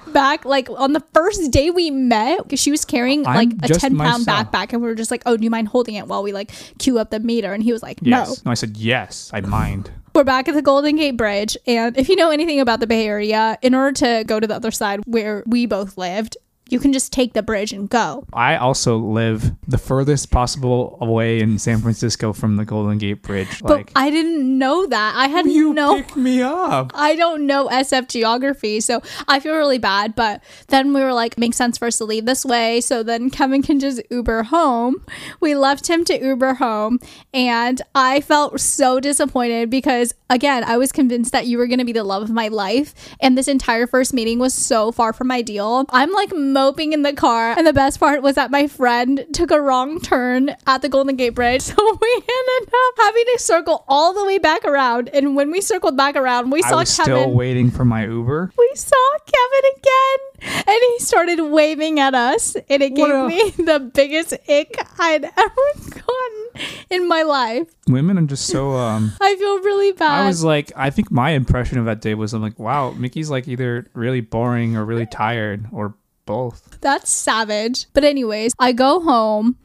back 0.07 0.43
like 0.43 0.67
on 0.71 0.93
the 0.93 1.03
first 1.13 1.40
day 1.49 1.69
we 1.69 1.91
met, 1.91 2.57
she 2.57 2.71
was 2.71 2.85
carrying 2.85 3.25
I'm 3.25 3.35
like 3.35 3.49
a 3.63 3.73
10 3.73 3.97
pound 3.97 4.25
myself. 4.25 4.51
backpack, 4.51 4.73
and 4.73 4.81
we 4.81 4.87
were 4.87 4.95
just 4.95 5.11
like, 5.11 5.23
oh, 5.25 5.37
do 5.37 5.43
you 5.43 5.49
mind 5.49 5.67
holding 5.67 5.95
it 5.95 6.07
while 6.07 6.23
we 6.23 6.33
like 6.33 6.51
queue 6.79 6.99
up 6.99 7.09
the 7.09 7.19
meter? 7.19 7.53
And 7.53 7.63
he 7.63 7.71
was 7.71 7.83
like, 7.83 7.99
yes. 8.01 8.29
no. 8.29 8.35
No, 8.45 8.51
I 8.51 8.55
said 8.55 8.77
yes. 8.77 9.29
I 9.33 9.41
mind. 9.41 9.91
We're 10.15 10.25
back 10.25 10.49
at 10.49 10.55
the 10.55 10.61
Golden 10.61 10.97
Gate 10.97 11.15
Bridge. 11.15 11.55
And 11.65 11.97
if 11.97 12.09
you 12.09 12.17
know 12.17 12.31
anything 12.31 12.59
about 12.59 12.81
the 12.81 12.87
Bay 12.87 13.07
Area, 13.07 13.57
in 13.61 13.73
order 13.73 13.93
to 13.93 14.23
go 14.25 14.41
to 14.41 14.47
the 14.47 14.55
other 14.55 14.71
side 14.71 14.99
where 15.05 15.43
we 15.45 15.65
both 15.65 15.97
lived, 15.97 16.35
you 16.71 16.79
can 16.79 16.93
just 16.93 17.11
take 17.11 17.33
the 17.33 17.43
bridge 17.43 17.73
and 17.73 17.89
go. 17.89 18.25
I 18.33 18.55
also 18.55 18.97
live 18.97 19.51
the 19.67 19.77
furthest 19.77 20.31
possible 20.31 20.97
away 21.01 21.39
in 21.39 21.59
San 21.59 21.79
Francisco 21.79 22.33
from 22.33 22.55
the 22.55 22.65
Golden 22.65 22.97
Gate 22.97 23.21
Bridge. 23.21 23.61
But 23.61 23.77
like 23.77 23.91
I 23.95 24.09
didn't 24.09 24.57
know 24.57 24.85
that. 24.85 25.13
I 25.15 25.27
had 25.27 25.45
you 25.47 25.73
no 25.73 26.01
pick 26.01 26.15
me 26.15 26.41
up. 26.41 26.91
I 26.95 27.15
don't 27.15 27.45
know 27.45 27.67
SF 27.67 28.07
geography, 28.07 28.79
so 28.79 29.01
I 29.27 29.39
feel 29.39 29.55
really 29.55 29.77
bad. 29.77 30.15
But 30.15 30.43
then 30.67 30.93
we 30.93 31.01
were 31.01 31.13
like, 31.13 31.37
makes 31.37 31.57
sense 31.57 31.77
for 31.77 31.87
us 31.87 31.97
to 31.97 32.05
leave 32.05 32.25
this 32.25 32.45
way. 32.45 32.81
So 32.81 33.03
then 33.03 33.29
Kevin 33.29 33.61
can 33.61 33.79
just 33.79 34.01
Uber 34.09 34.43
home. 34.43 35.05
We 35.39 35.55
left 35.55 35.87
him 35.87 36.05
to 36.05 36.19
Uber 36.19 36.55
home, 36.55 36.99
and 37.33 37.81
I 37.95 38.21
felt 38.21 38.59
so 38.59 38.99
disappointed 38.99 39.69
because, 39.69 40.13
again, 40.29 40.63
I 40.63 40.77
was 40.77 40.91
convinced 40.91 41.31
that 41.33 41.47
you 41.47 41.57
were 41.57 41.67
going 41.67 41.79
to 41.79 41.85
be 41.85 41.91
the 41.91 42.03
love 42.03 42.23
of 42.23 42.29
my 42.29 42.47
life. 42.47 42.93
And 43.19 43.37
this 43.37 43.47
entire 43.47 43.87
first 43.87 44.13
meeting 44.13 44.39
was 44.39 44.53
so 44.53 44.91
far 44.91 45.13
from 45.13 45.31
ideal. 45.31 45.85
I'm 45.89 46.11
like 46.13 46.31
moping 46.61 46.93
in 46.93 47.01
the 47.01 47.13
car. 47.13 47.53
And 47.57 47.65
the 47.65 47.73
best 47.73 47.99
part 47.99 48.21
was 48.21 48.35
that 48.35 48.51
my 48.51 48.67
friend 48.67 49.25
took 49.33 49.49
a 49.51 49.59
wrong 49.59 49.99
turn 49.99 50.55
at 50.67 50.81
the 50.83 50.89
Golden 50.89 51.15
Gate 51.15 51.35
Bridge. 51.35 51.61
So 51.71 51.97
we 52.01 52.13
ended 52.15 52.73
up 52.73 52.93
having 52.97 53.23
to 53.33 53.37
circle 53.39 53.85
all 53.87 54.13
the 54.13 54.25
way 54.25 54.37
back 54.37 54.65
around. 54.65 55.09
And 55.13 55.35
when 55.37 55.51
we 55.51 55.61
circled 55.61 55.95
back 55.95 56.15
around, 56.15 56.49
we 56.51 56.61
I 56.63 56.69
saw 56.69 56.77
was 56.79 56.95
Kevin 56.97 57.15
still 57.23 57.31
waiting 57.33 57.71
for 57.71 57.85
my 57.85 58.05
Uber. 58.05 58.51
we 58.57 58.71
saw 58.75 59.07
Kevin 59.25 59.71
again 59.77 60.63
and 60.67 60.77
he 60.89 60.99
started 60.99 61.41
waving 61.41 61.99
at 61.99 62.13
us 62.13 62.55
and 62.69 62.81
it 62.83 62.93
gave 62.95 63.09
a- 63.09 63.27
me 63.27 63.51
the 63.57 63.79
biggest 63.93 64.33
ick 64.49 64.75
I'd 64.99 65.23
ever 65.23 65.65
gotten 65.89 66.67
in 66.89 67.07
my 67.07 67.21
life. 67.23 67.67
Women 67.87 68.17
are 68.17 68.25
just 68.25 68.47
so 68.47 68.71
um 68.71 69.13
I 69.21 69.35
feel 69.35 69.59
really 69.59 69.93
bad. 69.93 70.23
I 70.23 70.27
was 70.27 70.43
like, 70.43 70.71
I 70.75 70.89
think 70.89 71.09
my 71.11 71.31
impression 71.31 71.77
of 71.79 71.85
that 71.85 72.01
day 72.01 72.15
was 72.15 72.33
I'm 72.33 72.41
like, 72.41 72.59
wow, 72.59 72.91
Miki's 72.91 73.29
like 73.29 73.47
either 73.47 73.87
really 73.93 74.21
boring 74.21 74.75
or 74.75 74.83
really 74.85 75.05
tired 75.05 75.67
or 75.71 75.95
both. 76.25 76.79
That's 76.81 77.09
savage. 77.09 77.87
But 77.93 78.03
anyways, 78.03 78.53
I 78.59 78.71
go 78.71 78.99
home. 78.99 79.57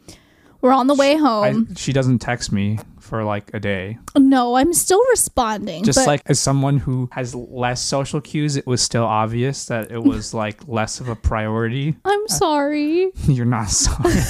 We're 0.60 0.72
on 0.72 0.86
the 0.86 0.94
way 0.94 1.14
I, 1.14 1.18
home. 1.18 1.74
she 1.76 1.92
doesn't 1.92 2.18
text 2.18 2.50
me 2.50 2.78
for 3.06 3.22
like 3.22 3.54
a 3.54 3.60
day. 3.60 3.98
no, 4.16 4.56
I'm 4.56 4.74
still 4.74 5.02
responding. 5.10 5.84
Just 5.84 5.98
but 5.98 6.06
like 6.06 6.22
as 6.26 6.40
someone 6.40 6.78
who 6.78 7.08
has 7.12 7.34
less 7.34 7.80
social 7.80 8.20
cues, 8.20 8.56
it 8.56 8.66
was 8.66 8.82
still 8.82 9.04
obvious 9.04 9.66
that 9.66 9.90
it 9.90 10.02
was 10.02 10.34
like 10.42 10.66
less 10.66 11.00
of 11.00 11.08
a 11.08 11.14
priority. 11.14 11.94
I'm 12.04 12.24
uh, 12.24 12.28
sorry. 12.28 13.12
You're 13.28 13.46
not 13.46 13.70
sorry. 13.70 14.20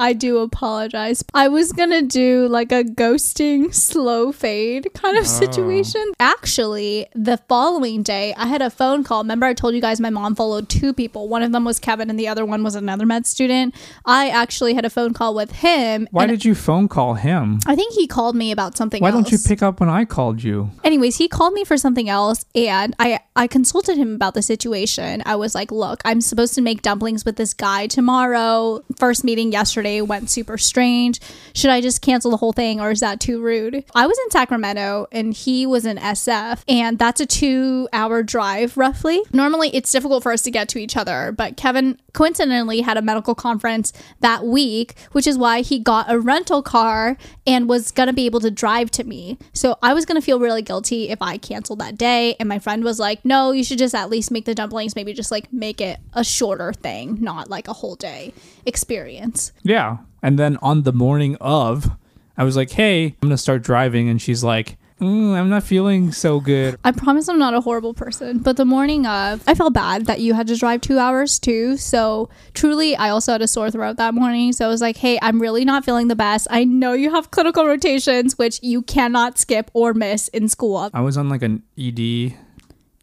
I 0.00 0.14
do 0.14 0.38
apologize. 0.38 1.22
I 1.34 1.48
was 1.48 1.72
gonna 1.72 2.00
do 2.00 2.48
like 2.48 2.72
a 2.72 2.82
ghosting 2.82 3.74
slow 3.90 4.32
fade 4.32 4.88
kind 4.94 5.18
of 5.18 5.24
ah. 5.24 5.26
situation. 5.26 6.02
Actually, 6.18 7.06
the 7.14 7.36
following 7.36 8.02
day, 8.02 8.32
I 8.38 8.46
had 8.46 8.62
a 8.62 8.70
phone 8.70 9.04
call. 9.04 9.22
Remember, 9.22 9.44
I 9.44 9.52
told 9.52 9.74
you 9.74 9.82
guys 9.82 10.00
my 10.00 10.08
mom 10.08 10.34
followed 10.34 10.70
two 10.70 10.94
people. 10.94 11.28
One 11.28 11.42
of 11.42 11.52
them 11.52 11.66
was 11.66 11.78
Kevin, 11.78 12.08
and 12.08 12.18
the 12.18 12.28
other 12.28 12.46
one 12.46 12.64
was 12.64 12.74
another 12.74 13.04
med 13.04 13.26
student. 13.26 13.74
I 14.06 14.30
actually 14.30 14.72
had 14.72 14.86
a 14.86 14.90
phone 14.90 15.12
call 15.12 15.34
with 15.34 15.52
him. 15.52 16.08
Why 16.12 16.26
did 16.26 16.46
you 16.46 16.54
phone 16.54 16.88
call 16.88 17.14
him? 17.14 17.60
I 17.66 17.76
think 17.76 17.92
he 17.92 18.06
called 18.06 18.34
me 18.34 18.52
about 18.52 18.78
something 18.78 19.02
Why 19.02 19.10
else. 19.10 19.16
don't 19.16 19.32
you 19.32 19.38
pick 19.38 19.62
up 19.62 19.80
when 19.80 19.90
I 19.90 20.06
called 20.06 20.42
you? 20.42 20.70
Anyways, 20.82 21.16
he 21.16 21.28
called 21.28 21.52
me 21.52 21.64
for 21.64 21.76
something 21.76 22.08
else 22.08 22.46
and 22.54 22.96
I 22.98 23.20
I 23.36 23.46
consulted 23.46 23.98
him 23.98 24.14
about 24.14 24.32
the 24.32 24.42
situation. 24.42 25.22
I 25.26 25.36
was 25.36 25.54
like, 25.54 25.70
"Look, 25.70 26.00
I'm 26.06 26.22
supposed 26.22 26.54
to 26.54 26.62
make 26.62 26.80
dumplings 26.80 27.26
with 27.26 27.36
this 27.36 27.52
guy 27.52 27.86
tomorrow. 27.86 28.82
First 28.96 29.24
meeting 29.24 29.52
yesterday 29.52 29.89
went 30.00 30.30
super 30.30 30.58
strange. 30.58 31.20
Should 31.54 31.70
I 31.70 31.80
just 31.80 32.02
cancel 32.02 32.30
the 32.30 32.36
whole 32.36 32.52
thing 32.52 32.80
or 32.80 32.90
is 32.90 33.00
that 33.00 33.20
too 33.20 33.40
rude?" 33.40 33.84
I 33.94 34.06
was 34.06 34.18
in 34.24 34.30
Sacramento 34.30 35.06
and 35.10 35.34
he 35.34 35.66
was 35.66 35.84
in 35.84 35.96
SF 35.96 36.62
and 36.68 36.98
that's 36.98 37.20
a 37.20 37.26
2-hour 37.26 38.22
drive 38.22 38.76
roughly. 38.76 39.22
Normally, 39.32 39.74
it's 39.74 39.90
difficult 39.90 40.22
for 40.22 40.32
us 40.32 40.42
to 40.42 40.50
get 40.50 40.68
to 40.70 40.78
each 40.78 40.96
other, 40.96 41.32
but 41.32 41.56
Kevin 41.56 41.98
coincidentally 42.12 42.80
had 42.80 42.96
a 42.96 43.02
medical 43.02 43.34
conference 43.34 43.92
that 44.20 44.44
week, 44.44 44.94
which 45.12 45.26
is 45.26 45.38
why 45.38 45.60
he 45.62 45.78
got 45.78 46.10
a 46.10 46.18
rental 46.18 46.62
car 46.62 47.16
and 47.46 47.68
was 47.68 47.90
going 47.90 48.06
to 48.06 48.12
be 48.12 48.26
able 48.26 48.40
to 48.40 48.50
drive 48.50 48.90
to 48.92 49.04
me. 49.04 49.38
So 49.52 49.76
I 49.82 49.94
was 49.94 50.04
going 50.04 50.20
to 50.20 50.24
feel 50.24 50.40
really 50.40 50.62
guilty 50.62 51.08
if 51.08 51.20
I 51.22 51.38
canceled 51.38 51.80
that 51.80 51.96
day. 51.96 52.36
And 52.40 52.48
my 52.48 52.58
friend 52.58 52.84
was 52.84 52.98
like, 52.98 53.24
no, 53.24 53.52
you 53.52 53.64
should 53.64 53.78
just 53.78 53.94
at 53.94 54.10
least 54.10 54.30
make 54.30 54.44
the 54.44 54.54
dumplings, 54.54 54.96
maybe 54.96 55.12
just 55.12 55.30
like 55.30 55.52
make 55.52 55.80
it 55.80 55.98
a 56.12 56.24
shorter 56.24 56.72
thing, 56.72 57.18
not 57.20 57.48
like 57.48 57.68
a 57.68 57.72
whole 57.72 57.96
day 57.96 58.32
experience. 58.66 59.52
Yeah. 59.62 59.98
And 60.22 60.38
then 60.38 60.58
on 60.62 60.82
the 60.82 60.92
morning 60.92 61.36
of, 61.40 61.90
I 62.36 62.44
was 62.44 62.56
like, 62.56 62.70
hey, 62.70 63.06
I'm 63.06 63.16
going 63.20 63.30
to 63.30 63.38
start 63.38 63.62
driving. 63.62 64.08
And 64.08 64.20
she's 64.20 64.42
like, 64.42 64.76
mm, 65.00 65.34
I'm 65.34 65.48
not 65.48 65.62
feeling 65.62 66.12
so 66.12 66.40
good. 66.40 66.78
I 66.84 66.92
promise 66.92 67.28
I'm 67.28 67.38
not 67.38 67.54
a 67.54 67.60
horrible 67.60 67.94
person, 67.94 68.38
but 68.38 68.56
the 68.56 68.64
morning 68.64 69.06
of, 69.06 69.42
I 69.46 69.54
felt 69.54 69.72
bad 69.74 70.06
that 70.06 70.20
you 70.20 70.34
had 70.34 70.46
to 70.48 70.56
drive 70.56 70.80
two 70.80 70.98
hours 70.98 71.38
too. 71.38 71.76
So 71.76 72.28
truly, 72.54 72.94
I 72.96 73.10
also 73.10 73.32
had 73.32 73.42
a 73.42 73.48
sore 73.48 73.70
throat 73.70 73.96
that 73.96 74.14
morning. 74.14 74.52
So 74.52 74.64
I 74.66 74.68
was 74.68 74.80
like, 74.80 74.96
hey, 74.96 75.18
I'm 75.22 75.40
really 75.40 75.64
not 75.64 75.84
feeling 75.84 76.08
the 76.08 76.16
best. 76.16 76.46
I 76.50 76.64
know 76.64 76.92
you 76.92 77.10
have 77.14 77.30
clinical 77.30 77.66
rotations, 77.66 78.36
which 78.38 78.60
you 78.62 78.82
cannot 78.82 79.38
skip 79.38 79.70
or 79.74 79.94
miss 79.94 80.28
in 80.28 80.48
school. 80.48 80.90
I 80.94 81.00
was 81.00 81.16
on 81.16 81.28
like 81.28 81.42
an 81.42 81.62
ED 81.78 82.34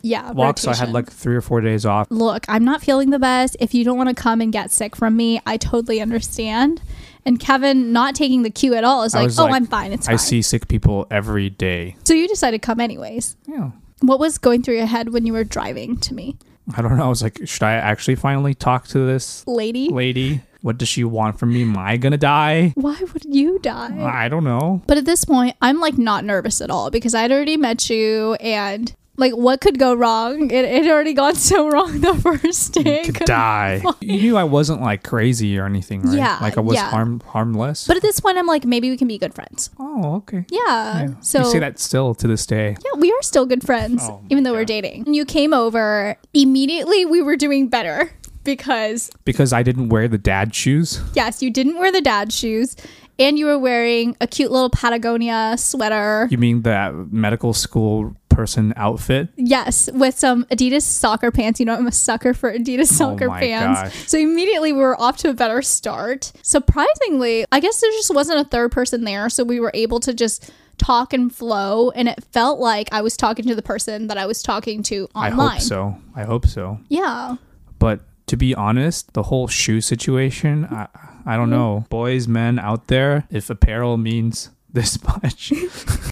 Yeah, 0.04 0.32
walk, 0.32 0.60
so 0.60 0.72
I 0.72 0.76
had 0.76 0.92
like 0.94 1.12
three 1.12 1.36
or 1.36 1.42
four 1.42 1.60
days 1.62 1.86
off. 1.86 2.08
look, 2.12 2.46
I'm 2.48 2.64
not 2.64 2.82
feeling 2.84 3.10
the 3.10 3.20
best. 3.20 3.58
If 3.60 3.74
you 3.74 3.84
don't 3.84 3.98
want 3.98 4.10
to 4.10 4.16
come 4.16 4.42
and 4.42 4.54
get 4.54 4.72
sick 4.72 4.96
from 4.96 5.18
me, 5.18 5.42
I 5.46 5.58
totally 5.58 6.00
understand. 6.00 6.82
And 7.28 7.42
Kevin 7.42 7.92
not 7.92 8.16
taking 8.16 8.44
the 8.44 8.50
cue 8.50 8.74
at 8.74 8.86
all 8.86 9.04
is 9.04 9.14
I 9.14 9.20
like, 9.20 9.26
was 9.26 9.40
oh, 9.40 9.44
like, 9.44 9.54
I'm 9.54 9.66
fine. 9.66 9.92
It's 9.92 10.06
fine. 10.06 10.14
I 10.14 10.18
see 10.18 10.42
sick 10.42 10.70
people 10.70 11.06
every 11.12 11.50
day. 11.50 11.98
So 12.06 12.14
you 12.14 12.26
decided 12.26 12.62
to 12.62 12.66
come 12.66 12.80
anyways. 12.80 13.36
Yeah. 13.46 13.72
What 14.00 14.20
was 14.20 14.38
going 14.38 14.64
through 14.64 14.78
your 14.78 14.86
head 14.86 15.12
when 15.12 15.26
you 15.26 15.34
were 15.34 15.44
driving 15.44 15.98
to 15.98 16.14
me? 16.14 16.38
I 16.76 16.82
don't 16.82 16.98
know. 16.98 17.04
I 17.04 17.10
was 17.10 17.22
like, 17.22 17.42
should 17.46 17.64
I 17.64 17.74
actually 17.74 18.16
finally 18.16 18.54
talk 18.54 18.88
to 18.88 19.00
this 19.00 19.46
Lady, 19.46 19.90
lady? 19.90 20.42
What 20.62 20.78
does 20.78 20.88
she 20.88 21.04
want 21.04 21.38
from 21.38 21.54
me? 21.54 21.64
Am 21.64 21.78
I 21.78 21.98
to 21.98 22.18
die? 22.18 22.72
why 22.76 22.98
would 22.98 23.26
you 23.26 23.60
die? 23.60 24.02
I 24.02 24.30
don't 24.30 24.46
know. 24.46 24.82
But 24.88 24.98
at 24.98 25.06
this 25.06 25.26
point, 25.26 25.56
I'm 25.62 25.82
like 25.82 25.98
not 25.98 26.24
nervous 26.24 26.62
at 26.62 26.70
all 26.70 26.92
because 26.92 27.14
I'd 27.14 27.32
already 27.32 27.58
met 27.58 27.90
you 27.90 28.36
and 28.36 28.94
like 29.18 29.34
what 29.34 29.62
could 29.62 29.78
go 29.80 29.94
wrong? 29.94 30.50
It 30.52 30.64
it 30.66 30.84
had 30.86 30.92
already 30.92 31.14
gone 31.14 31.36
so 31.36 31.68
wrong 31.70 32.02
the 32.02 32.14
first 32.16 32.74
day. 32.74 33.04
Could 33.04 33.26
die. 33.26 33.82
You 34.00 34.22
knew 34.22 34.38
I 34.38 34.44
wasn't 34.44 34.82
like 34.82 35.04
crazy 35.04 35.58
or 35.58 35.66
anything, 35.66 36.02
right? 36.04 36.18
Yeah, 36.18 36.38
Like 36.42 36.58
I 36.58 36.62
was 36.62 36.76
yeah. 36.76 36.90
harm 36.90 37.20
harmless. 37.26 37.88
But 37.88 37.98
at 37.98 38.02
this 38.04 38.20
point, 38.20 38.38
I'm 38.38 38.46
like, 38.48 38.66
maybe 38.66 38.90
we 38.90 38.98
can 38.98 39.08
be 39.08 39.18
good 39.18 39.34
friends. 39.34 39.70
oh, 39.80 40.16
okay. 40.18 40.46
Yeah. 40.50 40.62
Yeah. 41.02 41.08
So 41.22 41.40
you 41.40 41.46
say 41.52 41.60
that 41.60 41.80
still 41.80 42.14
to 42.16 42.28
this 42.28 42.46
day. 42.46 42.76
Yeah, 42.86 42.92
we 43.00 43.12
are 43.12 43.22
still 43.22 43.46
good 43.46 43.64
friends, 43.64 44.02
Oh 44.04 44.22
even 44.30 44.44
though 44.44 44.54
we're 44.54 44.60
God. 44.62 44.68
dating. 44.68 45.14
You 45.14 45.26
came 45.26 45.54
over 45.54 46.16
immediately. 46.34 47.06
We 47.06 47.22
were 47.22 47.36
doing 47.36 47.68
better 47.70 48.12
because 48.44 49.10
Because 49.26 49.52
I 49.54 49.64
didn't 49.64 49.90
wear 49.90 50.08
the 50.08 50.18
dad 50.18 50.54
shoes. 50.56 51.02
yes, 51.14 51.42
you 51.42 51.50
didn't 51.52 51.78
wear 51.80 51.92
the 51.92 52.02
dad 52.02 52.32
shoes, 52.32 52.76
and 53.20 53.38
you 53.40 53.46
were 53.48 53.58
wearing 53.60 54.16
a 54.22 54.28
cute 54.28 54.52
little 54.52 54.70
Patagonia 54.70 55.56
sweater. 55.58 56.28
You 56.30 56.38
mean 56.38 56.62
that 56.64 56.94
medical 57.12 57.54
school 57.54 58.16
person 58.38 58.72
outfit. 58.76 59.30
Yes, 59.36 59.90
with 59.92 60.18
some 60.18 60.46
Adidas 60.46 60.84
soccer 60.84 61.32
pants. 61.32 61.60
You 61.60 61.66
know, 61.66 61.74
I'm 61.74 61.88
a 61.88 61.92
sucker 61.92 62.36
for 62.36 62.54
Adidas 62.54 62.82
oh 62.82 62.96
soccer 62.96 63.30
Oh 63.32 63.34
pants. 63.34 63.82
gosh. 63.82 64.08
So 64.08 64.20
immediately 64.20 64.72
we 64.72 64.80
were 64.80 65.00
off 65.02 65.18
to 65.18 65.30
a 65.30 65.34
better 65.34 65.64
start. 65.64 66.32
Surprisingly, 66.44 67.46
I 67.52 67.60
guess 67.60 67.82
there 67.82 67.90
just 67.92 68.14
wasn't 68.14 68.40
a 68.40 68.44
third 68.44 68.72
person 68.72 69.06
there. 69.06 69.28
So 69.30 69.44
we 69.44 69.60
were 69.60 69.72
able 69.74 70.00
to 70.02 70.14
just 70.14 70.52
talk 70.78 71.14
and 71.14 71.34
flow. 71.34 71.90
And 71.90 72.08
it 72.08 72.24
felt 72.32 72.60
like 72.60 72.90
I 72.92 73.02
was 73.02 73.18
talking 73.18 73.48
to 73.48 73.56
the 73.56 73.64
person 73.64 74.06
that 74.06 74.20
I 74.20 74.28
was 74.28 74.44
talking 74.44 74.84
to 74.84 75.08
online. 75.16 75.40
I 75.40 75.54
hope 75.54 75.62
so. 75.62 75.98
I 76.16 76.24
hope 76.24 76.46
so. 76.46 76.80
Yeah. 76.90 77.38
But 77.80 78.02
to 78.28 78.38
be 78.38 78.54
honest, 78.54 79.14
the 79.14 79.24
whole 79.24 79.48
shoe 79.48 79.82
situation, 79.82 80.66
I, 80.66 80.88
I 81.26 81.36
don't 81.36 81.50
mm-hmm. 81.50 81.58
know. 81.58 81.86
Boys, 81.90 82.28
men 82.28 82.60
out 82.60 82.86
there, 82.88 83.28
if 83.32 83.50
apparel 83.50 83.98
means 83.98 84.52
this 84.72 85.02
much, 85.24 85.52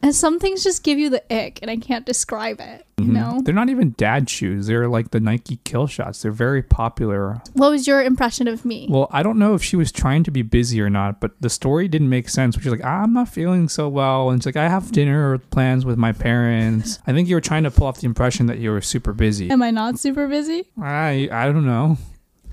And 0.01 0.15
some 0.15 0.39
things 0.39 0.63
just 0.63 0.83
give 0.83 0.97
you 0.97 1.09
the 1.09 1.23
ick, 1.33 1.59
and 1.61 1.69
I 1.69 1.77
can't 1.77 2.05
describe 2.05 2.59
it. 2.59 2.85
You 2.97 3.05
mm-hmm. 3.05 3.13
know? 3.13 3.41
they're 3.43 3.53
not 3.53 3.69
even 3.69 3.93
dad 3.97 4.29
shoes. 4.29 4.67
They're 4.67 4.87
like 4.87 5.11
the 5.11 5.19
Nike 5.19 5.57
Killshots. 5.57 6.21
They're 6.21 6.31
very 6.31 6.63
popular. 6.63 7.41
What 7.53 7.71
was 7.71 7.87
your 7.87 8.01
impression 8.01 8.47
of 8.47 8.63
me? 8.63 8.87
Well, 8.89 9.07
I 9.11 9.21
don't 9.21 9.37
know 9.37 9.53
if 9.53 9.63
she 9.63 9.75
was 9.75 9.91
trying 9.91 10.23
to 10.23 10.31
be 10.31 10.41
busy 10.41 10.79
or 10.81 10.89
not, 10.89 11.19
but 11.19 11.31
the 11.41 11.49
story 11.49 11.87
didn't 11.87 12.09
make 12.09 12.29
sense. 12.29 12.55
She's 12.55 12.67
like, 12.67 12.85
ah, 12.85 13.03
I'm 13.03 13.13
not 13.13 13.27
feeling 13.27 13.67
so 13.67 13.89
well. 13.89 14.29
And 14.29 14.41
she's 14.41 14.45
like, 14.45 14.55
I 14.55 14.69
have 14.69 14.91
dinner 14.91 15.37
plans 15.37 15.85
with 15.85 15.97
my 15.97 16.13
parents. 16.13 16.99
I 17.05 17.11
think 17.11 17.27
you 17.27 17.35
were 17.35 17.41
trying 17.41 17.63
to 17.63 17.71
pull 17.71 17.87
off 17.87 17.99
the 17.99 18.05
impression 18.05 18.45
that 18.47 18.59
you 18.59 18.71
were 18.71 18.81
super 18.81 19.11
busy. 19.11 19.49
Am 19.49 19.61
I 19.61 19.71
not 19.71 19.99
super 19.99 20.27
busy? 20.27 20.65
I 20.81 21.27
I 21.31 21.45
don't 21.47 21.65
know. 21.65 21.97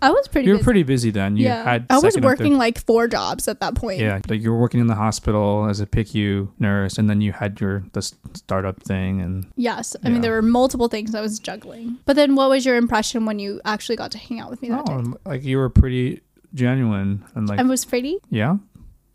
I 0.02 0.10
was 0.10 0.28
pretty 0.28 0.46
You 0.48 0.52
were 0.54 0.58
busy. 0.58 0.64
pretty 0.64 0.82
busy 0.82 1.10
then. 1.10 1.36
You 1.36 1.44
yeah. 1.46 1.62
had 1.64 1.86
I 1.88 1.94
was 1.94 2.02
second 2.02 2.16
and 2.18 2.24
third- 2.24 2.40
working 2.40 2.58
like 2.58 2.84
four 2.84 3.08
jobs 3.08 3.48
at 3.48 3.60
that 3.60 3.74
point. 3.76 4.00
Yeah, 4.00 4.20
like 4.28 4.42
you 4.42 4.50
were 4.52 4.58
working 4.58 4.80
in 4.80 4.88
the 4.88 4.96
hospital 4.96 5.66
as 5.70 5.80
a 5.80 5.86
PICU 5.86 6.48
nurse, 6.58 6.98
and 6.98 7.08
then 7.08 7.20
you 7.20 7.32
had 7.32 7.60
your 7.60 7.84
the 7.92 8.02
startup 8.34 8.82
thing, 8.82 9.20
and 9.20 9.46
Yes. 9.56 9.94
I 10.04 10.08
Yeah. 10.08 10.12
mean, 10.14 10.22
there 10.22 10.32
were 10.32 10.42
multiple 10.42 10.88
things 10.88 11.14
I 11.14 11.20
was 11.20 11.38
juggling. 11.38 11.98
But 12.04 12.16
then 12.16 12.34
what 12.34 12.50
was 12.50 12.66
your 12.66 12.76
impression 12.76 13.24
when 13.26 13.38
you 13.38 13.60
actually 13.64 13.96
got 13.96 14.10
to 14.12 14.18
hang 14.18 14.40
out 14.40 14.50
with 14.50 14.60
me 14.60 14.68
that 14.70 14.84
day? 14.86 15.02
like 15.24 15.44
you 15.44 15.56
were 15.58 15.70
pretty 15.70 16.20
genuine 16.54 17.24
and 17.34 17.48
like 17.48 17.58
I 17.58 17.62
was 17.62 17.84
pretty? 17.84 18.18
yeah. 18.28 18.56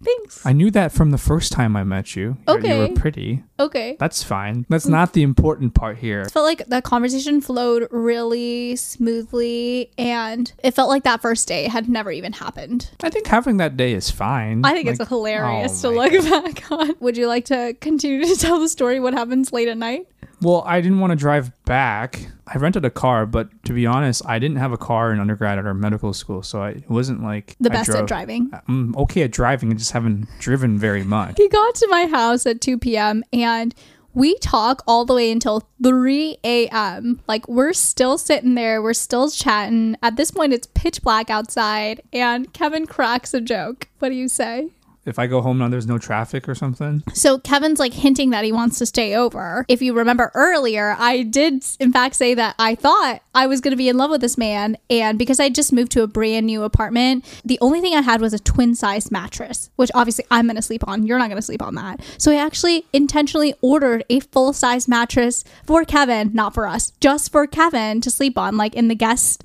Thanks. 0.03 0.45
I 0.45 0.53
knew 0.53 0.69
that 0.71 0.91
from 0.91 1.09
the 1.11 1.17
first 1.17 1.51
time 1.51 1.75
I 1.75 1.83
met 1.83 2.15
you. 2.15 2.37
you 2.47 2.53
Okay. 2.53 2.79
were 2.89 2.93
pretty. 2.95 3.43
okay. 3.59 3.97
That's 3.99 4.21
fine. 4.23 4.63
Mm. 4.63 4.65
That's 4.69 4.85
not 4.87 5.13
the 5.13 5.23
important 5.23 5.73
part 5.73 5.97
here. 5.97 6.21
It 6.21 6.31
felt 6.31 6.45
like 6.45 6.65
that 6.67 6.83
conversation 6.83 7.41
flowed 7.41 7.87
really 7.91 8.75
smoothly 8.75 9.91
and 9.97 10.51
it 10.63 10.71
felt 10.75 10.89
like 10.89 11.03
that 11.03 11.21
first 11.21 11.47
day 11.47 11.67
had 11.67 11.89
never 11.89 12.11
even 12.11 12.33
happened. 12.33 12.89
I 13.01 13.09
think 13.09 13.27
having 13.27 13.57
that 13.57 13.77
day 13.77 13.93
is 13.93 14.11
fine. 14.11 14.63
I 14.65 14.73
think 14.73 14.87
Like, 14.87 14.99
it's 14.99 15.09
hilarious 15.09 15.83
oh 15.83 15.89
to 15.91 15.95
my 15.97 16.07
look 16.07 16.29
back 16.55 16.71
on. 16.71 16.95
Would 16.99 17.17
you 17.17 17.27
like 17.27 17.45
to 17.45 17.75
continue 17.81 18.23
to 18.25 18.35
tell 18.39 18.59
the 18.59 18.69
story 18.69 18.99
what 18.99 19.13
happens 19.13 19.51
late 19.51 19.67
at 19.67 19.77
night? 19.77 20.07
Well, 20.41 20.63
I 20.67 20.81
didn't 20.81 20.99
want 20.99 21.11
to 21.11 21.15
drive 21.15 21.51
back. 21.65 22.27
I 22.45 22.57
rented 22.59 22.85
a 22.85 22.89
car, 22.91 23.25
but 23.25 23.49
to 23.65 23.73
be 23.73 23.85
honest, 23.87 24.21
I 24.25 24.37
didn't 24.39 24.57
have 24.57 24.71
a 24.71 24.77
car 24.77 25.11
in 25.11 25.19
undergrad 25.19 25.57
at 25.57 25.65
our 25.65 25.73
medical 25.73 26.13
school, 26.13 26.43
so 26.43 26.61
I, 26.61 26.69
it 26.71 26.89
wasn't 26.89 27.23
like 27.23 27.55
The 27.59 27.71
I 27.71 27.73
best 27.73 27.87
drove. 27.87 28.01
at 28.03 28.07
driving. 28.07 28.51
I'm 28.67 28.95
okay 28.97 29.23
at 29.23 29.31
driving. 29.31 29.71
I 29.71 29.75
just 29.75 29.91
haven't 29.91 30.27
driven 30.39 30.77
very 30.77 31.03
much. 31.03 31.33
He 31.37 31.49
got 31.49 31.75
to 31.75 31.87
my 31.89 32.05
house 32.05 32.45
at 32.45 32.61
2 32.61 32.77
p.m. 32.77 33.23
and 33.33 33.73
we 34.13 34.35
talk 34.39 34.83
all 34.87 35.05
the 35.05 35.13
way 35.15 35.31
until 35.31 35.67
3 35.83 36.37
a.m. 36.43 37.19
Like, 37.27 37.47
we're 37.47 37.73
still 37.73 38.17
sitting 38.17 38.55
there, 38.55 38.81
we're 38.81 38.93
still 38.93 39.29
chatting. 39.29 39.95
At 40.01 40.17
this 40.17 40.31
point, 40.31 40.53
it's 40.53 40.67
pitch 40.73 41.01
black 41.01 41.29
outside, 41.29 42.01
and 42.13 42.51
Kevin 42.53 42.85
cracks 42.87 43.33
a 43.33 43.41
joke. 43.41 43.89
What 43.99 44.09
do 44.09 44.15
you 44.15 44.27
say? 44.27 44.69
If 45.07 45.17
I 45.17 45.27
go 45.27 45.41
home 45.41 45.57
now, 45.57 45.69
there's 45.69 45.87
no 45.87 45.97
traffic 45.97 46.49
or 46.49 46.55
something. 46.55 47.01
So, 47.13 47.39
Kevin's 47.39 47.79
like 47.79 47.93
hinting 47.93 48.31
that 48.31 48.43
he 48.43 48.51
wants 48.51 48.77
to 48.79 48.85
stay 48.85 49.15
over. 49.15 49.65
If 49.67 49.81
you 49.81 49.93
remember 49.93 50.31
earlier, 50.33 50.95
I 50.99 51.23
did, 51.23 51.65
in 51.79 51.93
fact, 51.93 52.15
say 52.15 52.33
that 52.33 52.55
I 52.59 52.75
thought 52.75 53.21
I 53.33 53.47
was 53.47 53.61
going 53.61 53.71
to 53.71 53.77
be 53.77 53.89
in 53.89 53.97
love 53.97 54.11
with 54.11 54.21
this 54.21 54.37
man. 54.37 54.77
And 54.89 55.17
because 55.17 55.39
I 55.39 55.49
just 55.49 55.71
moved 55.71 55.91
to 55.93 56.03
a 56.03 56.07
brand 56.07 56.45
new 56.45 56.63
apartment, 56.63 57.25
the 57.45 57.57
only 57.61 57.79
thing 57.79 57.95
I 57.95 58.01
had 58.01 58.19
was 58.19 58.33
a 58.33 58.39
twin 58.39 58.75
size 58.75 59.09
mattress, 59.09 59.69
which 59.77 59.91
obviously 59.95 60.25
I'm 60.29 60.45
going 60.45 60.57
to 60.57 60.61
sleep 60.61 60.87
on. 60.87 61.07
You're 61.07 61.19
not 61.19 61.29
going 61.29 61.37
to 61.37 61.41
sleep 61.41 61.61
on 61.61 61.75
that. 61.75 62.01
So, 62.17 62.31
I 62.31 62.35
actually 62.35 62.85
intentionally 62.91 63.53
ordered 63.61 64.03
a 64.09 64.19
full 64.19 64.51
size 64.51 64.87
mattress 64.87 65.43
for 65.65 65.85
Kevin, 65.85 66.31
not 66.33 66.53
for 66.53 66.67
us, 66.67 66.91
just 66.99 67.31
for 67.31 67.47
Kevin 67.47 68.01
to 68.01 68.11
sleep 68.11 68.37
on, 68.37 68.57
like 68.57 68.75
in 68.75 68.89
the 68.89 68.95
guest 68.95 69.43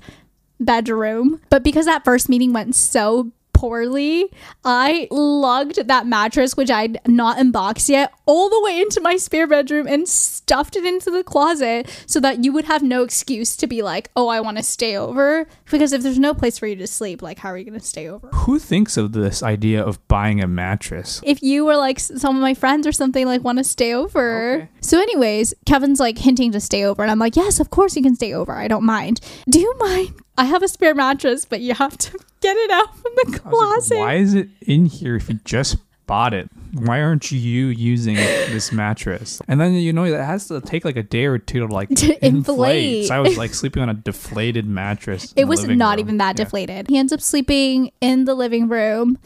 bedroom. 0.59 1.41
But 1.49 1.63
because 1.63 1.85
that 1.85 2.03
first 2.03 2.29
meeting 2.29 2.53
went 2.53 2.75
so 2.75 3.31
poorly, 3.53 4.31
I 4.65 5.07
lugged 5.11 5.87
that 5.87 6.05
mattress, 6.05 6.57
which 6.57 6.69
I'd 6.71 6.99
not 7.07 7.39
unboxed 7.39 7.89
yet, 7.89 8.11
all 8.25 8.49
the 8.49 8.61
way 8.61 8.81
into 8.81 8.99
my 9.01 9.15
spare 9.17 9.47
bedroom 9.47 9.87
and 9.87 10.07
stuffed 10.07 10.75
it 10.75 10.85
into 10.85 11.09
the 11.11 11.23
closet 11.23 11.89
so 12.05 12.19
that 12.19 12.43
you 12.43 12.51
would 12.51 12.65
have 12.65 12.83
no 12.83 13.03
excuse 13.03 13.55
to 13.57 13.67
be 13.67 13.81
like, 13.81 14.09
oh, 14.15 14.27
I 14.27 14.39
want 14.39 14.57
to 14.57 14.63
stay 14.63 14.97
over. 14.97 15.47
Because 15.71 15.93
if 15.93 16.03
there's 16.03 16.19
no 16.19 16.33
place 16.33 16.57
for 16.57 16.67
you 16.67 16.75
to 16.75 16.87
sleep, 16.87 17.21
like, 17.21 17.39
how 17.39 17.49
are 17.49 17.57
you 17.57 17.65
going 17.65 17.79
to 17.79 17.85
stay 17.85 18.07
over? 18.07 18.27
Who 18.29 18.59
thinks 18.59 18.97
of 18.97 19.11
this 19.13 19.41
idea 19.41 19.83
of 19.83 20.05
buying 20.07 20.41
a 20.41 20.47
mattress? 20.47 21.21
if 21.23 21.41
you 21.41 21.65
were 21.65 21.75
like 21.77 21.99
some 21.99 22.35
of 22.35 22.41
my 22.41 22.53
friends 22.53 22.85
or 22.85 22.91
something 22.91 23.25
like 23.25 23.43
want 23.43 23.57
to 23.57 23.63
stay 23.63 23.93
over. 23.93 24.55
Okay. 24.55 24.69
So 24.81 24.99
anyways, 24.99 25.53
Kevin's 25.65 25.99
like 25.99 26.17
hinting 26.17 26.51
to 26.51 26.59
stay 26.59 26.83
over 26.83 27.01
and 27.01 27.11
I'm 27.11 27.19
like, 27.19 27.35
"Yes, 27.35 27.59
of 27.59 27.69
course 27.69 27.95
you 27.95 28.01
can 28.03 28.15
stay 28.15 28.33
over. 28.33 28.53
I 28.53 28.67
don't 28.67 28.83
mind." 28.83 29.19
Do 29.49 29.59
you 29.59 29.73
mind? 29.79 30.13
I 30.37 30.45
have 30.45 30.63
a 30.63 30.67
spare 30.67 30.95
mattress, 30.95 31.45
but 31.45 31.61
you 31.61 31.73
have 31.75 31.97
to 31.97 32.11
get 32.41 32.57
it 32.57 32.71
out 32.71 32.95
from 32.97 33.11
the 33.15 33.23
was 33.25 33.33
like, 33.33 33.41
closet. 33.43 33.97
Why 33.99 34.13
is 34.15 34.33
it 34.33 34.49
in 34.61 34.85
here 34.85 35.15
if 35.15 35.29
you 35.29 35.39
just 35.45 35.77
bought 36.05 36.33
it? 36.33 36.49
Why 36.73 37.01
aren't 37.01 37.31
you 37.31 37.67
using 37.67 38.15
this 38.15 38.71
mattress? 38.71 39.41
And 39.47 39.61
then 39.61 39.73
you 39.73 39.93
know 39.93 40.09
that 40.09 40.25
has 40.25 40.47
to 40.47 40.59
take 40.59 40.83
like 40.85 40.97
a 40.97 41.03
day 41.03 41.25
or 41.25 41.37
two 41.37 41.59
to 41.59 41.67
like 41.67 41.89
To 41.95 42.25
inflate. 42.25 43.05
So 43.07 43.15
I 43.15 43.19
was 43.19 43.37
like 43.43 43.53
sleeping 43.53 43.83
on 43.83 43.89
a 43.89 43.93
deflated 43.93 44.65
mattress. 44.65 45.33
it 45.35 45.45
was 45.45 45.67
not 45.67 45.97
room. 45.97 45.99
even 45.99 46.17
that 46.17 46.37
Yeah. 46.37 46.43
deflated. 46.45 46.89
He 46.89 46.97
ends 46.97 47.13
up 47.13 47.21
sleeping 47.21 47.91
in 48.01 48.25
the 48.25 48.33
living 48.33 48.67
room. 48.67 49.19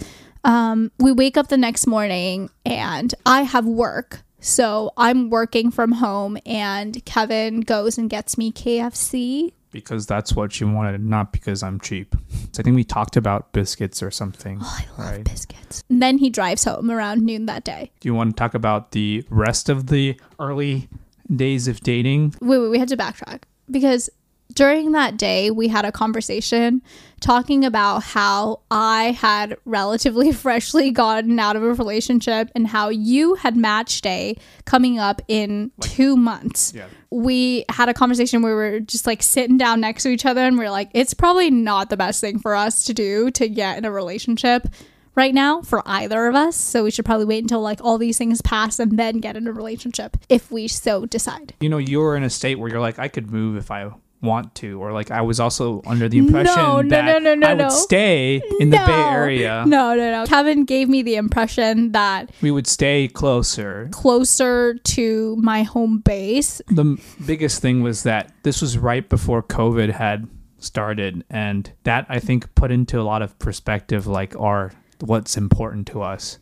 Um, 0.44 0.92
we 1.00 1.12
wake 1.12 1.36
up 1.38 1.48
the 1.48 1.58
next 1.58 1.88
morning 1.88 2.50
and 2.66 3.14
I 3.26 3.42
have 3.44 3.66
work. 3.66 4.22
So 4.40 4.92
I'm 4.98 5.30
working 5.30 5.72
from 5.72 5.94
home 5.94 6.38
and 6.46 7.04
Kevin 7.06 7.62
goes 7.62 7.98
and 7.98 8.10
gets 8.10 8.38
me 8.38 8.52
KFC. 8.52 9.54
Because 9.78 10.08
that's 10.08 10.34
what 10.34 10.60
you 10.60 10.68
wanted, 10.68 11.00
not 11.04 11.32
because 11.32 11.62
I'm 11.62 11.80
cheap. 11.80 12.16
So 12.52 12.62
I 12.62 12.64
think 12.64 12.76
we 12.76 12.84
talked 12.84 13.16
about 13.16 13.52
biscuits 13.54 14.02
or 14.02 14.10
something. 14.10 14.58
Oh, 14.60 14.78
I 14.80 15.02
love 15.02 15.12
Right. 15.12 15.24
biscuits. 15.24 15.84
And 15.88 16.02
then 16.02 16.18
he 16.18 16.32
drives 16.32 16.64
home 16.64 16.90
around 16.90 17.22
noon 17.22 17.46
that 17.46 17.64
day. 17.64 17.92
Do 18.00 18.10
you 18.10 18.16
want 18.16 18.32
to 18.36 18.40
talk 18.40 18.56
about 18.56 18.92
the 18.94 19.24
rest 19.30 19.70
of 19.70 19.86
the 19.88 20.20
early 20.40 20.90
days 21.34 21.68
of 21.68 21.82
dating? 21.82 22.34
Wait, 22.42 22.58
wait, 22.58 22.70
we 22.70 22.80
had 22.80 22.88
to 22.88 22.98
backtrack 22.98 23.44
because 23.70 24.10
during 24.54 24.94
that 24.94 25.18
day 25.18 25.52
we 25.52 25.68
had 25.68 25.86
a 25.86 25.92
conversation 25.92 26.82
talking 27.20 27.66
about 27.66 28.04
how 28.04 28.62
I 28.70 29.12
had 29.12 29.58
relatively 29.66 30.32
freshly 30.34 30.92
gotten 30.92 31.40
out 31.40 31.56
of 31.56 31.64
a 31.64 31.74
relationship 31.74 32.50
and 32.56 32.68
how 32.68 32.90
you 32.90 33.36
had 33.36 33.56
match 33.56 34.02
day 34.02 34.38
coming 34.66 35.00
up 35.00 35.22
in 35.28 35.72
two 35.80 36.16
months. 36.16 36.74
Yeah. 36.76 36.88
We 37.10 37.66
had 37.70 37.90
a 37.90 37.94
conversation 37.94 38.42
where 38.42 38.56
we 38.56 38.62
were 38.62 38.80
just 38.80 39.08
like 39.08 39.24
sitting 39.24 39.58
down 39.58 39.80
next 39.82 40.04
to 40.04 40.10
each 40.10 40.26
other 40.26 40.42
and 40.42 40.58
we 40.58 40.66
are 40.66 40.72
like, 40.72 40.90
it's 40.94 41.14
probably 41.14 41.50
not 41.50 41.90
the 41.90 41.98
best 41.98 42.22
thing 42.22 42.40
for 42.40 42.56
us 42.56 42.86
to 42.86 42.94
do 42.94 43.32
to 43.32 43.48
get 43.48 43.78
in 43.78 43.86
a 43.86 43.92
relationship 43.92 44.68
right 45.16 45.34
now 45.34 45.62
for 45.62 45.82
either 45.86 46.28
of 46.28 46.36
us. 46.36 46.56
So 46.56 46.84
we 46.84 46.92
should 46.92 47.06
probably 47.06 47.26
wait 47.26 47.44
until 47.44 47.62
like 47.62 47.82
all 47.82 47.98
these 47.98 48.18
things 48.18 48.42
pass 48.42 48.80
and 48.80 48.98
then 48.98 49.20
get 49.20 49.36
in 49.36 49.48
a 49.48 49.52
relationship 49.52 50.16
if 50.30 50.52
we 50.52 50.68
so 50.68 51.06
decide. 51.06 51.56
You 51.60 51.70
know, 51.70 51.80
you're 51.80 52.16
in 52.16 52.24
a 52.24 52.30
state 52.30 52.60
where 52.60 52.70
you're 52.70 52.80
like, 52.80 53.00
I 53.00 53.08
could 53.08 53.32
move 53.32 53.58
if 53.58 53.72
I 53.72 53.90
want 54.22 54.56
to, 54.56 54.82
or 54.82 54.92
like 54.94 55.12
I 55.12 55.22
was 55.22 55.40
also 55.40 55.82
under 55.86 56.10
the 56.10 56.18
impression 56.18 56.56
No, 56.56 56.82
no, 56.82 56.90
that 56.90 57.06
no, 57.06 57.20
no, 57.20 57.36
no, 57.36 57.48
I 57.48 57.54
would 57.54 57.64
no. 57.64 57.70
stay 57.70 58.42
in 58.60 58.70
the 58.72 58.78
Bay 58.78 59.04
Area. 59.12 59.64
No, 59.68 59.96
no, 59.96 60.12
no. 60.12 60.26
Kevin 60.26 60.66
gave 60.66 60.90
me 60.90 61.02
the 61.04 61.16
impression 61.16 61.92
that 61.92 62.32
We 62.42 62.50
would 62.52 62.68
stay 62.68 63.08
closer. 63.08 63.90
closer 63.92 64.74
to 64.76 65.36
my 65.38 65.64
home 65.64 66.00
base. 66.00 66.62
The 66.70 66.82
m- 66.82 67.00
biggest 67.26 67.62
thing 67.62 67.84
was 67.84 68.04
that 68.04 68.32
this 68.44 68.62
was 68.62 68.78
right 68.78 69.08
before 69.08 69.44
COVID 69.44 69.92
had 69.92 70.28
started, 70.60 71.24
and 71.30 71.72
that 71.84 72.06
I 72.10 72.20
think 72.20 72.54
put 72.56 72.72
into 72.72 73.00
a 73.00 73.04
lot 73.04 73.22
of 73.22 73.38
perspective, 73.40 74.08
like 74.08 74.36
our 74.40 74.72
what's 75.00 75.38
important 75.38 75.86
to 75.88 76.02
us 76.02 76.40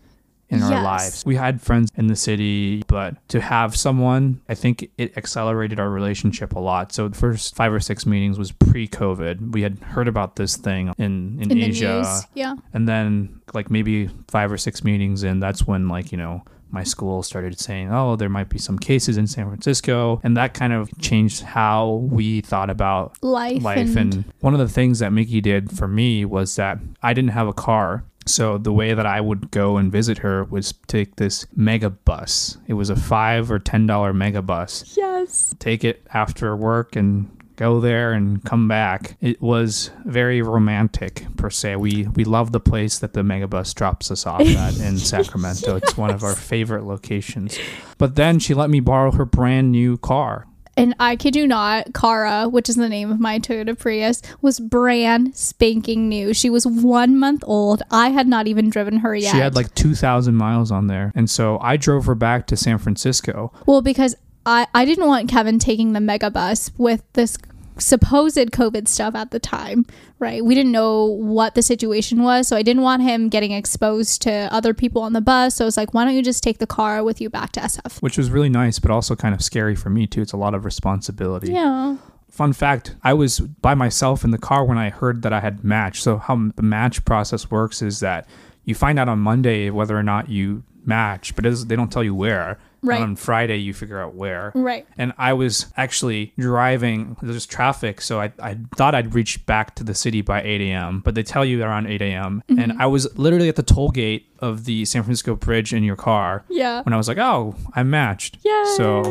in 0.49 0.61
our 0.61 0.81
lives. 0.83 1.25
We 1.25 1.35
had 1.35 1.61
friends 1.61 1.89
in 1.95 2.07
the 2.07 2.15
city, 2.15 2.83
but 2.87 3.15
to 3.29 3.41
have 3.41 3.75
someone, 3.75 4.41
I 4.47 4.55
think 4.55 4.89
it 4.97 5.17
accelerated 5.17 5.79
our 5.79 5.89
relationship 5.89 6.53
a 6.53 6.59
lot. 6.59 6.91
So 6.93 7.07
the 7.07 7.17
first 7.17 7.55
five 7.55 7.73
or 7.73 7.79
six 7.79 8.05
meetings 8.05 8.37
was 8.37 8.51
pre-COVID. 8.51 9.53
We 9.53 9.61
had 9.63 9.79
heard 9.79 10.07
about 10.07 10.35
this 10.35 10.55
thing 10.57 10.93
in 10.97 11.39
in, 11.41 11.51
In 11.51 11.57
Asia. 11.61 12.21
Yeah. 12.33 12.55
And 12.73 12.87
then 12.87 13.41
like 13.53 13.69
maybe 13.71 14.09
five 14.27 14.51
or 14.51 14.57
six 14.57 14.83
meetings 14.83 15.23
in, 15.23 15.39
that's 15.39 15.65
when 15.65 15.87
like, 15.87 16.11
you 16.11 16.17
know, 16.17 16.43
my 16.71 16.83
school 16.83 17.23
started 17.23 17.57
saying, 17.59 17.91
oh, 17.93 18.15
there 18.17 18.27
might 18.27 18.49
be 18.49 18.57
some 18.57 18.77
cases 18.77 19.17
in 19.17 19.27
San 19.27 19.45
Francisco. 19.47 20.19
And 20.23 20.35
that 20.35 20.53
kind 20.53 20.73
of 20.73 20.89
changed 20.99 21.41
how 21.43 22.07
we 22.11 22.41
thought 22.41 22.69
about 22.69 23.15
Life, 23.23 23.63
life. 23.63 23.95
and, 23.95 24.13
And 24.13 24.25
one 24.41 24.53
of 24.53 24.59
the 24.59 24.67
things 24.67 24.99
that 24.99 25.13
Miki 25.13 25.39
did 25.41 25.71
for 25.71 25.87
me 25.87 26.25
was 26.25 26.55
that 26.57 26.79
I 27.01 27.13
didn't 27.13 27.31
have 27.31 27.47
a 27.47 27.53
car. 27.53 28.03
So 28.25 28.57
the 28.57 28.73
way 28.73 28.93
that 28.93 29.05
I 29.05 29.21
would 29.21 29.51
go 29.51 29.77
and 29.77 29.91
visit 29.91 30.19
her 30.19 30.43
was 30.45 30.73
take 30.87 31.17
this 31.17 31.45
mega 31.55 31.89
bus. 31.89 32.57
It 32.67 32.73
was 32.73 32.89
a 32.89 32.95
five 32.95 33.51
or 33.51 33.59
ten 33.59 33.85
dollar 33.85 34.13
mega 34.13 34.41
bus. 34.41 34.95
Yes. 34.97 35.53
Take 35.59 35.83
it 35.83 36.05
after 36.13 36.55
work 36.55 36.95
and 36.95 37.29
go 37.55 37.79
there 37.79 38.13
and 38.13 38.43
come 38.43 38.67
back. 38.67 39.17
It 39.21 39.41
was 39.41 39.91
very 40.05 40.41
romantic 40.41 41.25
per 41.37 41.49
se. 41.49 41.75
We 41.77 42.07
we 42.15 42.23
love 42.23 42.51
the 42.51 42.59
place 42.59 42.99
that 42.99 43.13
the 43.13 43.21
megabus 43.21 43.73
drops 43.73 44.11
us 44.11 44.25
off 44.25 44.41
at 44.41 44.77
in 44.79 44.97
Sacramento. 44.97 45.75
It's 45.75 45.97
one 45.97 46.09
of 46.09 46.23
our 46.23 46.35
favorite 46.35 46.83
locations. 46.83 47.57
But 47.97 48.15
then 48.15 48.39
she 48.39 48.53
let 48.53 48.69
me 48.69 48.79
borrow 48.79 49.11
her 49.11 49.25
brand 49.25 49.71
new 49.71 49.97
car. 49.97 50.47
And 50.77 50.93
I 50.99 51.15
kid 51.15 51.35
you 51.35 51.47
not, 51.47 51.93
Kara, 51.93 52.49
which 52.49 52.67
is 52.69 52.75
the 52.75 52.89
name 52.89 53.09
of 53.11 53.19
my 53.19 53.39
Toyota 53.39 53.77
Prius, 53.77 54.21
was 54.41 54.59
brand 54.59 55.35
spanking 55.35 56.09
new. 56.09 56.33
She 56.33 56.49
was 56.49 56.67
one 56.67 57.17
month 57.17 57.43
old. 57.47 57.81
I 57.91 58.09
had 58.09 58.27
not 58.27 58.47
even 58.47 58.69
driven 58.69 58.97
her 58.97 59.15
yet. 59.15 59.31
She 59.31 59.37
had 59.37 59.55
like 59.55 59.73
2,000 59.75 60.35
miles 60.35 60.71
on 60.71 60.87
there. 60.87 61.11
And 61.15 61.29
so 61.29 61.59
I 61.59 61.77
drove 61.77 62.05
her 62.05 62.15
back 62.15 62.47
to 62.47 62.57
San 62.57 62.77
Francisco. 62.77 63.53
well, 63.65 63.81
because 63.81 64.15
I, 64.45 64.67
I 64.73 64.85
didn't 64.85 65.07
want 65.07 65.29
Kevin 65.29 65.59
taking 65.59 65.93
the 65.93 65.99
mega 65.99 66.29
bus 66.29 66.71
with 66.77 67.01
this 67.13 67.37
supposed 67.77 68.37
COVID 68.37 68.87
stuff 68.87 69.15
at 69.15 69.31
the 69.31 69.39
time, 69.39 69.85
right? 70.19 70.43
We 70.43 70.55
didn't 70.55 70.71
know 70.71 71.05
what 71.05 71.55
the 71.55 71.61
situation 71.61 72.23
was. 72.23 72.47
So 72.47 72.55
I 72.55 72.61
didn't 72.61 72.83
want 72.83 73.03
him 73.03 73.29
getting 73.29 73.51
exposed 73.51 74.21
to 74.23 74.49
other 74.51 74.73
people 74.73 75.01
on 75.01 75.13
the 75.13 75.21
bus. 75.21 75.55
So 75.55 75.65
I 75.65 75.67
was 75.67 75.77
like, 75.77 75.93
why 75.93 76.05
don't 76.05 76.15
you 76.15 76.23
just 76.23 76.43
take 76.43 76.59
the 76.59 76.67
car 76.67 77.03
with 77.03 77.19
you 77.21 77.29
back 77.29 77.51
to 77.53 77.59
SF? 77.59 78.01
Which 78.01 78.17
was 78.17 78.29
really 78.29 78.49
nice, 78.49 78.79
but 78.79 78.91
also 78.91 79.15
kind 79.15 79.35
of 79.35 79.41
scary 79.41 79.75
for 79.75 79.89
me 79.89 80.07
too. 80.07 80.21
It's 80.21 80.33
a 80.33 80.37
lot 80.37 80.53
of 80.53 80.65
responsibility. 80.65 81.51
Yeah. 81.51 81.97
Fun 82.29 82.51
fact 82.53 82.95
I 83.03 83.13
was 83.13 83.39
by 83.39 83.75
myself 83.75 84.23
in 84.23 84.31
the 84.31 84.37
car 84.37 84.65
when 84.65 84.77
I 84.77 84.89
heard 84.89 85.21
that 85.21 85.31
I 85.31 85.39
had 85.39 85.63
matched. 85.63 86.03
So, 86.03 86.17
how 86.17 86.51
the 86.55 86.63
match 86.63 87.05
process 87.05 87.49
works 87.49 87.81
is 87.81 88.01
that 88.01 88.27
you 88.65 88.75
find 88.75 88.99
out 88.99 89.07
on 89.07 89.19
Monday 89.19 89.69
whether 89.69 89.97
or 89.97 90.03
not 90.03 90.27
you 90.27 90.63
match, 90.85 91.35
but 91.35 91.45
they 91.67 91.75
don't 91.75 91.91
tell 91.91 92.03
you 92.03 92.13
where. 92.13 92.59
Right. 92.85 93.01
On 93.01 93.15
Friday, 93.15 93.57
you 93.57 93.73
figure 93.73 93.99
out 93.99 94.15
where. 94.15 94.51
Right. 94.55 94.87
And 94.97 95.13
I 95.17 95.33
was 95.33 95.67
actually 95.77 96.33
driving, 96.37 97.17
there's 97.21 97.45
traffic, 97.45 98.01
so 98.01 98.19
I, 98.21 98.31
I 98.39 98.57
thought 98.75 98.95
I'd 98.95 99.13
reach 99.13 99.45
back 99.45 99.75
to 99.75 99.83
the 99.83 99.93
city 99.95 100.21
by 100.21 100.41
8 100.41 100.61
a.m., 100.61 101.01
but 101.01 101.15
they 101.15 101.23
tell 101.23 101.43
you 101.45 101.63
around 101.63 101.87
8 101.87 102.01
a.m. 102.01 102.43
Mm-hmm. 102.49 102.59
And 102.61 102.81
I 102.81 102.85
was 102.85 103.17
literally 103.17 103.49
at 103.49 103.55
the 103.55 103.63
toll 103.63 103.89
gate 103.91 104.27
of 104.39 104.65
the 104.65 104.85
San 104.85 105.03
Francisco 105.03 105.35
Bridge 105.35 105.73
in 105.73 105.83
your 105.83 105.95
car 105.95 106.43
Yeah. 106.49 106.81
when 106.83 106.93
I 106.93 106.97
was 106.97 107.07
like, 107.07 107.17
oh, 107.17 107.55
I 107.73 107.83
matched. 107.83 108.37
Yeah. 108.43 108.63
So 108.75 109.01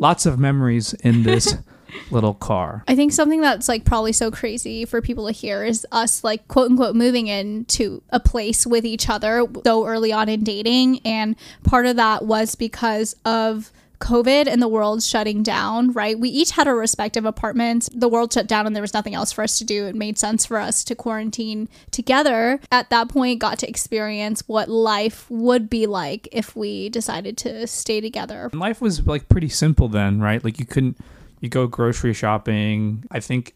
lots 0.00 0.26
of 0.26 0.38
memories 0.38 0.92
in 0.94 1.22
this 1.22 1.56
little 2.10 2.34
car. 2.34 2.84
I 2.88 2.96
think 2.96 3.12
something 3.12 3.40
that's 3.40 3.68
like 3.68 3.84
probably 3.84 4.12
so 4.12 4.30
crazy 4.30 4.84
for 4.84 5.00
people 5.00 5.26
to 5.26 5.32
hear 5.32 5.64
is 5.64 5.86
us 5.92 6.24
like 6.24 6.46
quote 6.48 6.70
unquote 6.70 6.96
moving 6.96 7.26
into 7.26 8.02
a 8.10 8.20
place 8.20 8.66
with 8.66 8.84
each 8.84 9.08
other 9.08 9.46
so 9.64 9.86
early 9.86 10.12
on 10.12 10.28
in 10.28 10.44
dating. 10.44 11.00
And 11.04 11.36
part 11.64 11.86
of 11.86 11.96
that 11.96 12.24
was 12.24 12.54
because 12.54 13.14
of 13.24 13.72
COVID 13.98 14.46
and 14.46 14.60
the 14.60 14.68
world 14.68 15.02
shutting 15.02 15.42
down, 15.42 15.92
right? 15.92 16.18
We 16.18 16.28
each 16.28 16.52
had 16.52 16.68
our 16.68 16.76
respective 16.76 17.24
apartments. 17.24 17.88
The 17.92 18.08
world 18.08 18.32
shut 18.32 18.46
down 18.46 18.66
and 18.66 18.74
there 18.74 18.82
was 18.82 18.94
nothing 18.94 19.14
else 19.14 19.32
for 19.32 19.42
us 19.42 19.58
to 19.58 19.64
do. 19.64 19.86
It 19.86 19.94
made 19.94 20.18
sense 20.18 20.46
for 20.46 20.58
us 20.58 20.84
to 20.84 20.94
quarantine 20.94 21.68
together. 21.90 22.60
At 22.70 22.90
that 22.90 23.08
point, 23.08 23.40
got 23.40 23.58
to 23.60 23.68
experience 23.68 24.42
what 24.46 24.68
life 24.68 25.30
would 25.30 25.70
be 25.70 25.86
like 25.86 26.28
if 26.32 26.54
we 26.54 26.88
decided 26.88 27.36
to 27.38 27.66
stay 27.66 28.00
together. 28.00 28.50
And 28.52 28.60
life 28.60 28.80
was 28.80 29.06
like 29.06 29.28
pretty 29.28 29.48
simple 29.48 29.88
then, 29.88 30.20
right? 30.20 30.44
Like 30.44 30.58
you 30.58 30.66
couldn't 30.66 30.98
you 31.40 31.48
go 31.48 31.66
grocery 31.66 32.14
shopping. 32.14 33.04
I 33.10 33.20
think 33.20 33.54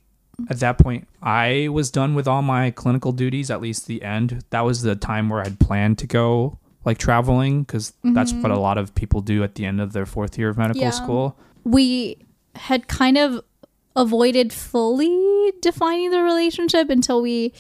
at 0.49 0.61
that 0.61 0.79
point 0.79 1.07
I 1.23 1.69
was 1.71 1.91
done 1.91 2.15
with 2.15 2.27
all 2.27 2.43
my 2.43 2.71
clinical 2.71 3.13
duties, 3.13 3.51
at 3.51 3.61
least 3.61 3.87
the 3.87 4.03
end. 4.03 4.45
That 4.51 4.63
was 4.63 4.83
the 4.83 4.97
time 4.97 5.29
where 5.29 5.41
I'd 5.41 5.59
planned 5.59 5.99
to 5.99 6.07
go 6.07 6.59
like 6.85 6.99
traveling 6.99 7.63
because 7.63 7.93
that's 8.03 8.33
what 8.33 8.51
a 8.51 8.55
mm-hmm. 8.55 8.63
lot 8.63 8.79
of 8.79 8.95
people 8.95 9.21
do 9.21 9.45
at 9.45 9.55
the 9.55 9.67
end 9.67 9.81
of 9.81 9.93
their 9.93 10.07
fourth 10.07 10.39
year 10.39 10.49
of 10.49 10.57
medical 10.57 10.81
Yeah. 10.83 10.91
school. 10.91 11.37
we 11.63 12.17
had 12.55 12.89
kind 12.89 13.19
of 13.19 13.45
avoided 13.97 14.53
fully 14.53 15.53
defining 15.61 16.11
the 16.11 16.23
relationship 16.23 16.89
until 16.89 17.21
we 17.21 17.53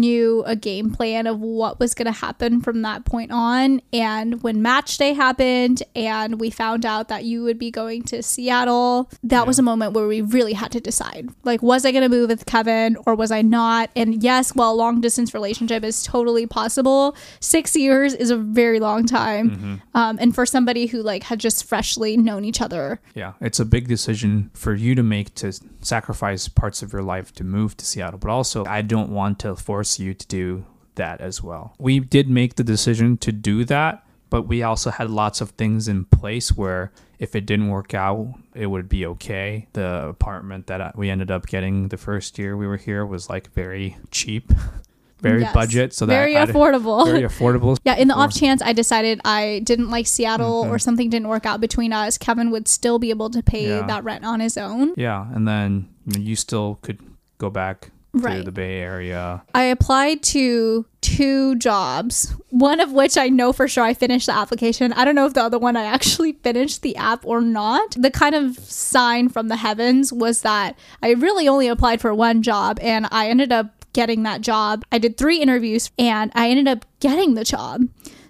knew 0.00 0.42
a 0.46 0.56
game 0.56 0.92
plan 0.92 1.26
of 1.26 1.40
what 1.40 1.80
was 1.80 1.94
going 1.94 2.06
to 2.06 2.12
happen 2.12 2.60
from 2.60 2.82
that 2.82 3.04
point 3.04 3.30
on. 3.32 3.80
And 3.92 4.42
when 4.42 4.62
match 4.62 4.98
day 4.98 5.12
happened 5.12 5.82
and 5.94 6.40
we 6.40 6.50
found 6.50 6.86
out 6.86 7.08
that 7.08 7.24
you 7.24 7.42
would 7.42 7.58
be 7.58 7.70
going 7.70 8.02
to 8.04 8.22
Seattle, 8.22 9.10
that 9.22 9.46
was 9.46 9.58
a 9.58 9.62
moment 9.62 9.92
where 9.92 10.06
we 10.06 10.20
really 10.20 10.52
had 10.52 10.72
to 10.72 10.80
decide 10.80 11.28
like, 11.44 11.62
was 11.62 11.84
I 11.84 11.92
going 11.92 12.02
to 12.02 12.08
move 12.08 12.28
with 12.28 12.46
Kevin 12.46 12.96
or 13.06 13.14
was 13.14 13.30
I 13.30 13.42
not? 13.42 13.90
And 13.96 14.22
yes, 14.22 14.54
while 14.54 14.72
a 14.72 14.74
long 14.74 15.00
distance 15.00 15.34
relationship 15.34 15.84
is 15.84 16.02
totally 16.02 16.46
possible, 16.46 17.16
six 17.40 17.76
years 17.76 18.14
is 18.14 18.30
a 18.30 18.36
very 18.36 18.80
long 18.80 19.06
time. 19.06 19.82
Um, 19.94 20.18
and 20.20 20.34
for 20.34 20.46
somebody 20.46 20.86
who 20.86 21.02
like 21.02 21.24
had 21.24 21.40
just 21.40 21.64
freshly 21.64 22.16
known 22.16 22.44
each 22.44 22.60
other 22.60 23.00
Yeah, 23.14 23.32
it's 23.40 23.60
a 23.60 23.64
big 23.64 23.88
decision 23.88 24.50
for 24.54 24.74
you 24.74 24.94
to 24.94 25.02
make 25.02 25.34
to 25.36 25.52
sacrifice 25.80 26.48
parts 26.48 26.82
of 26.82 26.92
your 26.92 27.02
life 27.02 27.32
to 27.34 27.44
move 27.44 27.76
to 27.78 27.84
Seattle, 27.84 28.18
but 28.18 28.30
also 28.30 28.64
I 28.64 28.82
don't 28.82 29.10
want 29.10 29.38
to 29.40 29.56
force 29.56 29.85
you 29.98 30.14
to 30.14 30.26
do 30.26 30.64
that 30.96 31.20
as 31.20 31.42
well. 31.42 31.74
We 31.78 32.00
did 32.00 32.28
make 32.28 32.54
the 32.56 32.64
decision 32.64 33.16
to 33.18 33.32
do 33.32 33.64
that, 33.66 34.02
but 34.30 34.42
we 34.42 34.62
also 34.62 34.90
had 34.90 35.10
lots 35.10 35.40
of 35.40 35.50
things 35.50 35.88
in 35.88 36.04
place 36.06 36.56
where 36.56 36.90
if 37.18 37.34
it 37.34 37.46
didn't 37.46 37.68
work 37.68 37.94
out, 37.94 38.34
it 38.54 38.66
would 38.66 38.88
be 38.88 39.06
okay. 39.06 39.68
The 39.72 40.06
apartment 40.08 40.66
that 40.68 40.96
we 40.96 41.08
ended 41.10 41.30
up 41.30 41.46
getting 41.46 41.88
the 41.88 41.96
first 41.96 42.38
year 42.38 42.56
we 42.56 42.66
were 42.66 42.76
here 42.76 43.04
was 43.06 43.28
like 43.30 43.52
very 43.52 43.96
cheap, 44.10 44.52
very 45.20 45.40
Yes. 45.42 45.54
budget, 45.54 45.92
so 45.94 46.04
that 46.06 46.12
very 46.12 46.36
I'd- 46.36 46.52
affordable. 46.52 47.06
very 47.06 47.22
affordable. 47.22 47.78
yeah, 47.84 47.96
in 47.96 48.08
the 48.08 48.14
off 48.14 48.34
chance 48.34 48.60
I 48.62 48.72
decided 48.74 49.20
I 49.24 49.60
didn't 49.64 49.90
like 49.90 50.06
Seattle 50.06 50.64
Mm-hmm. 50.64 50.72
or 50.74 50.78
something 50.78 51.08
didn't 51.08 51.28
work 51.28 51.46
out 51.46 51.60
between 51.60 51.92
us, 51.92 52.18
Kevin 52.18 52.50
would 52.50 52.68
still 52.68 52.98
be 52.98 53.10
able 53.10 53.30
to 53.30 53.42
pay 53.42 53.68
Yeah. 53.68 53.86
that 53.86 54.04
rent 54.04 54.24
on 54.24 54.40
his 54.40 54.56
own. 54.58 54.92
Yeah, 54.96 55.26
and 55.34 55.46
then 55.48 55.88
you, 56.18 56.36
still 56.36 56.78
could 56.82 57.00
go 57.38 57.48
back 57.50 57.90
Right. 58.22 58.44
the 58.44 58.52
Bay 58.52 58.80
Area. 58.80 59.42
I 59.54 59.64
applied 59.64 60.22
to 60.24 60.86
two 61.00 61.54
jobs, 61.56 62.34
one 62.50 62.80
of 62.80 62.92
which 62.92 63.16
I 63.16 63.28
know 63.28 63.52
for 63.52 63.68
sure 63.68 63.84
I 63.84 63.94
finished 63.94 64.26
the 64.26 64.34
application. 64.34 64.92
I 64.92 65.04
don't 65.04 65.14
know 65.14 65.26
if 65.26 65.34
the 65.34 65.42
other 65.42 65.58
one 65.58 65.76
I 65.76 65.84
actually 65.84 66.32
finished 66.42 66.82
the 66.82 66.96
app 66.96 67.24
or 67.24 67.40
not. 67.40 67.94
The 67.98 68.10
kind 68.10 68.34
of 68.34 68.58
sign 68.58 69.28
from 69.28 69.48
the 69.48 69.56
heavens 69.56 70.12
was 70.12 70.42
that 70.42 70.76
I 71.02 71.12
really 71.12 71.48
only 71.48 71.68
applied 71.68 72.00
for 72.00 72.14
one 72.14 72.42
job 72.42 72.78
and 72.82 73.06
I 73.10 73.28
ended 73.28 73.52
up 73.52 73.72
getting 73.92 74.24
that 74.24 74.40
job. 74.40 74.84
I 74.92 74.98
did 74.98 75.16
three 75.16 75.40
interviews 75.40 75.90
and 75.98 76.30
I 76.34 76.50
ended 76.50 76.68
up 76.68 76.84
getting 77.00 77.34
the 77.34 77.44
job. 77.44 77.82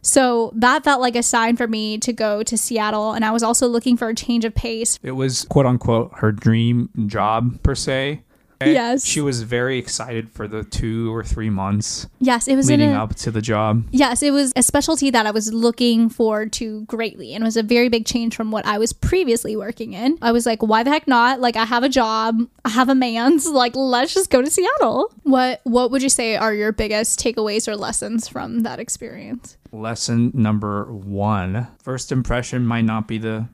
So 0.03 0.53
that 0.55 0.85
felt 0.85 1.01
like 1.01 1.17
a 1.17 1.23
sign 1.23 1.57
for 1.57 1.67
me 1.67 1.99
to 1.99 2.13
go 2.13 2.45
to 2.45 2.57
Seattle. 2.57 3.13
And 3.13 3.25
I 3.25 3.33
was 3.33 3.43
also 3.43 3.67
looking 3.67 3.97
for 3.97 4.09
a 4.09 4.15
change 4.15 4.45
of 4.45 4.55
pace. 4.55 5.01
It 5.03 5.13
was 5.13 5.45
quote 5.47 5.67
unquote 5.67 6.13
her 6.19 6.31
dream 6.31 6.91
job 7.07 7.61
per 7.65 7.75
se. 7.75 8.23
Okay? 8.61 8.73
Yes. 8.73 9.05
She 9.05 9.21
was 9.21 9.43
very 9.43 9.79
excited 9.79 10.31
for 10.31 10.49
the 10.49 10.65
two 10.65 11.15
or 11.15 11.23
three 11.23 11.51
months 11.51 12.07
Yes, 12.21 12.49
it 12.49 12.57
was 12.57 12.69
leading 12.69 12.93
a, 12.93 13.03
up 13.03 13.15
to 13.17 13.31
the 13.31 13.43
job. 13.43 13.85
Yes, 13.91 14.23
it 14.23 14.33
was 14.33 14.53
a 14.57 14.63
specialty 14.63 15.11
that 15.11 15.27
I 15.27 15.31
was 15.31 15.53
looking 15.53 16.09
forward 16.09 16.53
to 16.55 16.85
greatly 16.85 17.35
and 17.35 17.43
it 17.43 17.47
was 17.47 17.57
a 17.57 17.63
very 17.63 17.89
big 17.89 18.07
change 18.07 18.35
from 18.35 18.51
what 18.51 18.65
I 18.67 18.79
was 18.79 18.93
previously 18.93 19.57
working 19.57 19.93
in. 19.93 20.19
I 20.23 20.33
was 20.33 20.47
like, 20.47 20.63
why 20.63 20.83
the 20.83 20.91
heck 20.91 21.07
not? 21.07 21.41
Like 21.41 21.57
I 21.57 21.65
have 21.65 21.83
a 21.83 21.89
job, 21.89 22.41
I 22.65 22.71
have 22.71 22.89
a 22.89 22.95
man's, 22.95 23.47
like 23.47 23.77
let's 23.77 24.15
just 24.15 24.31
go 24.31 24.43
to 24.43 24.51
Seattle. 24.51 25.13
What 25.23 25.61
what 25.65 25.91
would 25.91 26.03
you 26.03 26.09
say 26.09 26.37
are 26.37 26.55
your 26.55 26.73
biggest 26.73 27.21
takeaways 27.21 27.69
or 27.69 27.77
lessons 27.77 28.29
from 28.29 28.61
that 28.61 28.81
experience? 28.81 29.57
Lesson 29.73 30.31
number 30.35 30.85
one 30.93 31.69
first 31.83 32.11
impression 32.11 32.67
might 32.67 32.85
not 32.85 33.07
be 33.07 33.19
the 33.19 33.49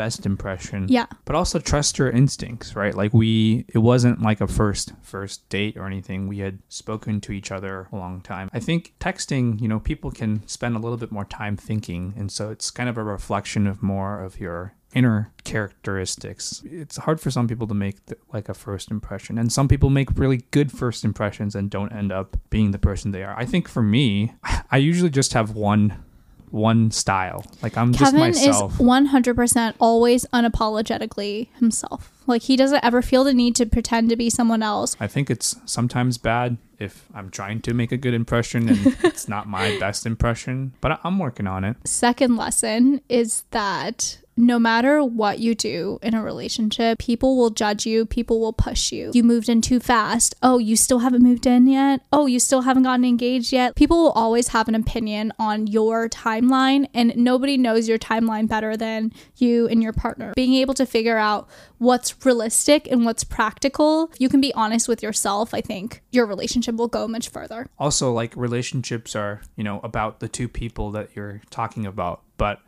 best 0.00 0.24
impression. 0.24 0.86
Yeah. 0.88 1.04
But 1.26 1.36
also 1.36 1.58
trust 1.58 1.98
your 1.98 2.08
instincts, 2.08 2.74
right? 2.74 2.94
Like 2.94 3.12
we 3.12 3.66
it 3.68 3.80
wasn't 3.80 4.22
like 4.22 4.40
a 4.40 4.46
first 4.46 4.94
first 5.02 5.46
date 5.50 5.76
or 5.76 5.84
anything. 5.86 6.26
We 6.26 6.38
had 6.38 6.58
spoken 6.70 7.20
to 7.20 7.32
each 7.32 7.52
other 7.52 7.86
a 7.92 7.96
long 7.96 8.22
time. 8.22 8.48
I 8.50 8.60
think 8.60 8.94
texting, 8.98 9.60
you 9.60 9.68
know, 9.68 9.78
people 9.78 10.10
can 10.10 10.46
spend 10.48 10.74
a 10.74 10.78
little 10.78 10.96
bit 10.96 11.12
more 11.12 11.26
time 11.26 11.54
thinking, 11.54 12.14
and 12.16 12.32
so 12.32 12.50
it's 12.50 12.70
kind 12.70 12.88
of 12.88 12.96
a 12.96 13.04
reflection 13.04 13.66
of 13.66 13.82
more 13.82 14.24
of 14.24 14.40
your 14.40 14.72
inner 14.94 15.32
characteristics. 15.44 16.62
It's 16.64 16.96
hard 16.96 17.20
for 17.20 17.30
some 17.30 17.46
people 17.46 17.66
to 17.66 17.74
make 17.74 18.06
the, 18.06 18.16
like 18.32 18.48
a 18.48 18.54
first 18.54 18.90
impression, 18.90 19.36
and 19.36 19.52
some 19.52 19.68
people 19.68 19.90
make 19.90 20.18
really 20.18 20.38
good 20.50 20.72
first 20.72 21.04
impressions 21.04 21.54
and 21.54 21.68
don't 21.68 21.92
end 21.92 22.10
up 22.10 22.38
being 22.48 22.70
the 22.70 22.78
person 22.78 23.10
they 23.10 23.22
are. 23.22 23.36
I 23.38 23.44
think 23.44 23.68
for 23.68 23.82
me, 23.82 24.32
I 24.70 24.78
usually 24.78 25.10
just 25.10 25.34
have 25.34 25.50
one 25.50 26.02
one 26.50 26.90
style. 26.90 27.44
Like 27.62 27.76
I'm 27.76 27.92
just 27.92 28.12
Kevin 28.12 28.30
is 28.30 28.56
100% 28.56 29.74
always 29.78 30.26
unapologetically 30.26 31.48
himself. 31.56 32.12
Like 32.26 32.42
he 32.42 32.56
doesn't 32.56 32.84
ever 32.84 33.02
feel 33.02 33.24
the 33.24 33.34
need 33.34 33.56
to 33.56 33.66
pretend 33.66 34.10
to 34.10 34.16
be 34.16 34.30
someone 34.30 34.62
else. 34.62 34.96
I 35.00 35.06
think 35.06 35.30
it's 35.30 35.56
sometimes 35.64 36.18
bad 36.18 36.58
if 36.78 37.06
I'm 37.14 37.30
trying 37.30 37.60
to 37.62 37.74
make 37.74 37.92
a 37.92 37.96
good 37.96 38.14
impression 38.14 38.68
and 38.68 38.96
it's 39.04 39.28
not 39.28 39.46
my 39.46 39.78
best 39.78 40.06
impression, 40.06 40.72
but 40.80 41.00
I'm 41.04 41.18
working 41.18 41.46
on 41.46 41.64
it. 41.64 41.76
second 41.84 42.36
lesson 42.36 43.00
is 43.08 43.44
that 43.50 44.18
no 44.40 44.58
matter 44.58 45.04
what 45.04 45.38
you 45.38 45.54
do 45.54 45.98
in 46.02 46.14
a 46.14 46.22
relationship, 46.22 46.98
people 46.98 47.36
will 47.36 47.50
judge 47.50 47.86
you, 47.86 48.06
people 48.06 48.40
will 48.40 48.52
push 48.52 48.90
you. 48.90 49.10
You 49.12 49.22
moved 49.22 49.48
in 49.48 49.60
too 49.60 49.80
fast. 49.80 50.34
Oh, 50.42 50.58
you 50.58 50.76
still 50.76 51.00
haven't 51.00 51.22
moved 51.22 51.46
in 51.46 51.66
yet? 51.66 52.00
Oh, 52.12 52.26
you 52.26 52.40
still 52.40 52.62
haven't 52.62 52.84
gotten 52.84 53.04
engaged 53.04 53.52
yet? 53.52 53.74
People 53.76 54.02
will 54.02 54.12
always 54.12 54.48
have 54.48 54.66
an 54.68 54.74
opinion 54.74 55.32
on 55.38 55.66
your 55.66 56.08
timeline, 56.08 56.88
and 56.94 57.14
nobody 57.16 57.56
knows 57.56 57.88
your 57.88 57.98
timeline 57.98 58.48
better 58.48 58.76
than 58.76 59.12
you 59.36 59.68
and 59.68 59.82
your 59.82 59.92
partner. 59.92 60.32
Being 60.34 60.54
able 60.54 60.74
to 60.74 60.86
figure 60.86 61.18
out 61.18 61.48
what's 61.78 62.14
realistic 62.24 62.90
and 62.90 63.04
what's 63.04 63.24
practical, 63.24 64.10
you 64.18 64.28
can 64.28 64.40
be 64.40 64.54
honest 64.54 64.88
with 64.88 65.02
yourself, 65.02 65.52
I 65.52 65.60
think 65.60 66.02
your 66.10 66.26
relationship 66.26 66.76
will 66.76 66.88
go 66.88 67.06
much 67.06 67.28
further. 67.28 67.68
Also, 67.78 68.12
like 68.12 68.34
relationships 68.36 69.14
are, 69.14 69.42
you 69.56 69.64
know, 69.64 69.80
about 69.84 70.20
the 70.20 70.28
two 70.28 70.48
people 70.48 70.90
that 70.92 71.10
you're 71.14 71.42
talking 71.50 71.84
about, 71.84 72.22
but 72.36 72.60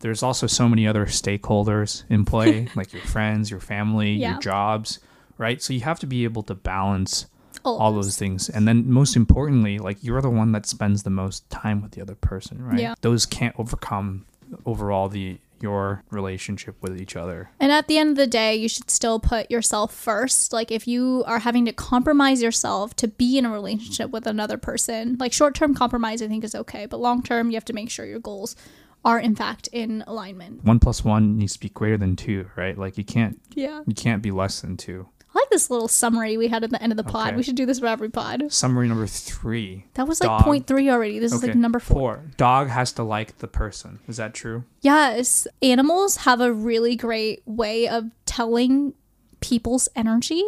there's 0.00 0.22
also 0.22 0.46
so 0.46 0.68
many 0.68 0.86
other 0.86 1.06
stakeholders 1.06 2.04
in 2.08 2.24
play, 2.24 2.68
like 2.76 2.92
your 2.92 3.02
friends, 3.02 3.50
your 3.50 3.60
family, 3.60 4.12
Yeah. 4.12 4.32
your 4.32 4.40
jobs, 4.40 4.98
right? 5.38 5.60
So 5.62 5.72
you 5.72 5.80
have 5.80 5.98
to 6.00 6.06
be 6.06 6.24
able 6.24 6.42
to 6.44 6.54
balance 6.54 7.26
All 7.64 7.78
all 7.78 7.92
those 7.92 8.16
things. 8.16 8.48
And 8.48 8.66
then 8.68 8.88
most 8.90 9.16
importantly, 9.16 9.78
like 9.78 10.02
you're 10.02 10.22
the 10.22 10.30
one 10.30 10.52
that 10.52 10.66
spends 10.66 11.02
the 11.02 11.10
most 11.10 11.48
time 11.50 11.82
with 11.82 11.92
the 11.92 12.02
other 12.02 12.14
person, 12.14 12.62
right? 12.62 12.78
Yeah. 12.80 12.94
Those 13.00 13.26
can't 13.26 13.54
overcome 13.58 14.24
overall 14.64 15.08
the 15.08 15.38
your 15.60 16.04
relationship 16.10 16.76
with 16.80 17.00
each 17.00 17.16
other. 17.16 17.50
And 17.58 17.72
at 17.72 17.88
the 17.88 17.98
end 17.98 18.10
of 18.10 18.16
the 18.16 18.28
day, 18.28 18.54
you 18.54 18.68
should 18.68 18.88
still 18.92 19.18
put 19.18 19.50
yourself 19.50 19.92
first. 19.92 20.52
Like, 20.52 20.70
if 20.70 20.86
you 20.86 21.24
are 21.26 21.40
having 21.40 21.64
to 21.64 21.72
compromise 21.72 22.40
yourself 22.40 22.94
to 22.94 23.08
be 23.08 23.38
in 23.38 23.44
a 23.44 23.50
relationship 23.50 24.10
with 24.12 24.28
another 24.28 24.56
person, 24.56 25.16
like 25.18 25.32
short 25.32 25.56
term 25.56 25.74
compromise, 25.74 26.22
I 26.22 26.28
think 26.28 26.44
is 26.44 26.54
okay. 26.54 26.86
But 26.86 27.00
long 27.00 27.24
term, 27.24 27.50
you 27.50 27.56
have 27.56 27.64
to 27.64 27.72
make 27.72 27.90
sure 27.90 28.06
your 28.06 28.20
goals 28.20 28.54
are, 29.04 29.18
in 29.18 29.34
fact, 29.34 29.68
in 29.72 30.02
alignment. 30.06 30.64
One 30.64 30.78
plus 30.78 31.04
one 31.04 31.38
needs 31.38 31.54
to 31.54 31.60
be 31.60 31.68
greater 31.68 31.96
than 31.96 32.16
two, 32.16 32.50
right? 32.56 32.76
Like 32.76 32.98
you 32.98 33.04
can't 33.04 33.40
Yeah. 33.54 33.82
you 33.86 33.94
can't 33.94 34.22
be 34.22 34.30
less 34.30 34.60
than 34.60 34.76
two. 34.76 35.08
I 35.34 35.40
like 35.40 35.50
this 35.50 35.70
little 35.70 35.88
summary 35.88 36.36
we 36.36 36.48
had 36.48 36.64
at 36.64 36.70
the 36.70 36.82
end 36.82 36.90
of 36.92 36.96
the 36.96 37.04
pod. 37.04 37.28
Okay. 37.28 37.36
We 37.36 37.42
should 37.42 37.54
do 37.54 37.66
this 37.66 37.78
for 37.78 37.86
every 37.86 38.08
pod. 38.08 38.50
Summary 38.50 38.88
number 38.88 39.06
three. 39.06 39.84
That 39.94 40.08
was 40.08 40.20
like 40.22 40.42
point 40.42 40.66
three 40.66 40.88
already. 40.90 41.18
This 41.18 41.32
is 41.32 41.42
like 41.42 41.54
number 41.54 41.78
four. 41.78 41.98
Four. 42.16 42.24
Dog 42.38 42.68
has 42.68 42.92
to 42.92 43.02
like 43.04 43.38
the 43.38 43.46
person. 43.46 44.00
Is 44.08 44.16
that 44.16 44.34
true? 44.34 44.64
Yes, 44.80 45.46
animals 45.62 46.16
have 46.18 46.40
a 46.40 46.52
really 46.52 46.96
great 46.96 47.42
way 47.46 47.86
of 47.86 48.06
telling 48.26 48.94
people's 49.40 49.88
energy. 49.94 50.42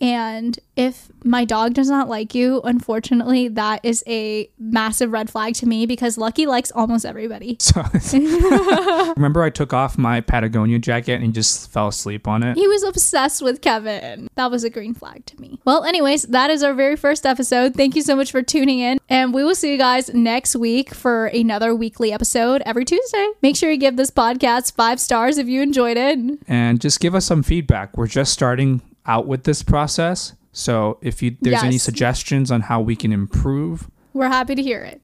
And 0.00 0.58
if 0.76 1.08
my 1.24 1.44
dog 1.44 1.74
does 1.74 1.88
not 1.88 2.08
like 2.08 2.34
you, 2.34 2.60
unfortunately, 2.62 3.48
that 3.48 3.80
is 3.82 4.04
a 4.06 4.50
massive 4.58 5.10
red 5.10 5.30
flag 5.30 5.54
to 5.54 5.66
me 5.66 5.86
because 5.86 6.18
Lucky 6.18 6.46
likes 6.46 6.70
almost 6.70 7.04
everybody. 7.04 7.58
So 7.66 7.82
remember 9.16 9.42
I 9.42 9.50
took 9.50 9.72
off 9.72 9.98
my 9.98 10.20
Patagonia 10.20 10.78
jacket 10.78 11.20
and 11.20 11.34
just 11.34 11.70
fell 11.70 11.88
asleep 11.88 12.28
on 12.28 12.42
it? 12.42 12.56
He 12.56 12.68
was 12.68 12.84
obsessed 12.84 13.42
with 13.42 13.60
Kevin. 13.60 14.28
That 14.36 14.50
was 14.50 14.62
a 14.62 14.70
green 14.70 14.94
flag 14.94 15.26
to 15.26 15.40
me. 15.40 15.58
Well, 15.64 15.84
anyways, 15.84 16.22
that 16.24 16.50
is 16.50 16.62
our 16.62 16.74
very 16.74 16.96
first 16.96 17.26
episode. 17.26 17.74
Thank 17.74 17.96
you 17.96 18.02
so 18.02 18.14
much 18.14 18.30
for 18.30 18.40
tuning 18.40 18.78
in. 18.78 18.98
And 19.08 19.34
we 19.34 19.42
will 19.42 19.54
see 19.54 19.72
you 19.72 19.78
guys 19.78 20.12
next 20.14 20.54
week 20.54 20.94
for 20.94 21.26
another 21.26 21.74
weekly 21.74 22.12
episode 22.12 22.62
every 22.64 22.84
Tuesday. 22.84 23.28
Make 23.42 23.56
sure 23.56 23.70
you 23.70 23.78
give 23.78 23.96
this 23.96 24.10
podcast 24.10 24.74
five 24.74 25.00
stars 25.00 25.38
if 25.38 25.48
you 25.48 25.60
enjoyed 25.60 25.96
it. 25.96 26.38
And 26.46 26.80
just 26.80 27.00
give 27.00 27.14
us 27.14 27.26
some 27.26 27.42
feedback. 27.42 27.96
We're 27.96 28.06
just 28.06 28.32
starting 28.32 28.80
out 29.06 29.26
with 29.26 29.44
this 29.44 29.62
process. 29.62 30.34
So 30.52 30.98
if 31.02 31.22
you 31.22 31.36
there's 31.40 31.62
any 31.62 31.78
suggestions 31.78 32.50
on 32.50 32.62
how 32.62 32.80
we 32.80 32.96
can 32.96 33.12
improve, 33.12 33.90
We're 34.12 34.28
happy 34.28 34.54
to 34.54 34.62
hear 34.62 34.82
it. 34.82 35.02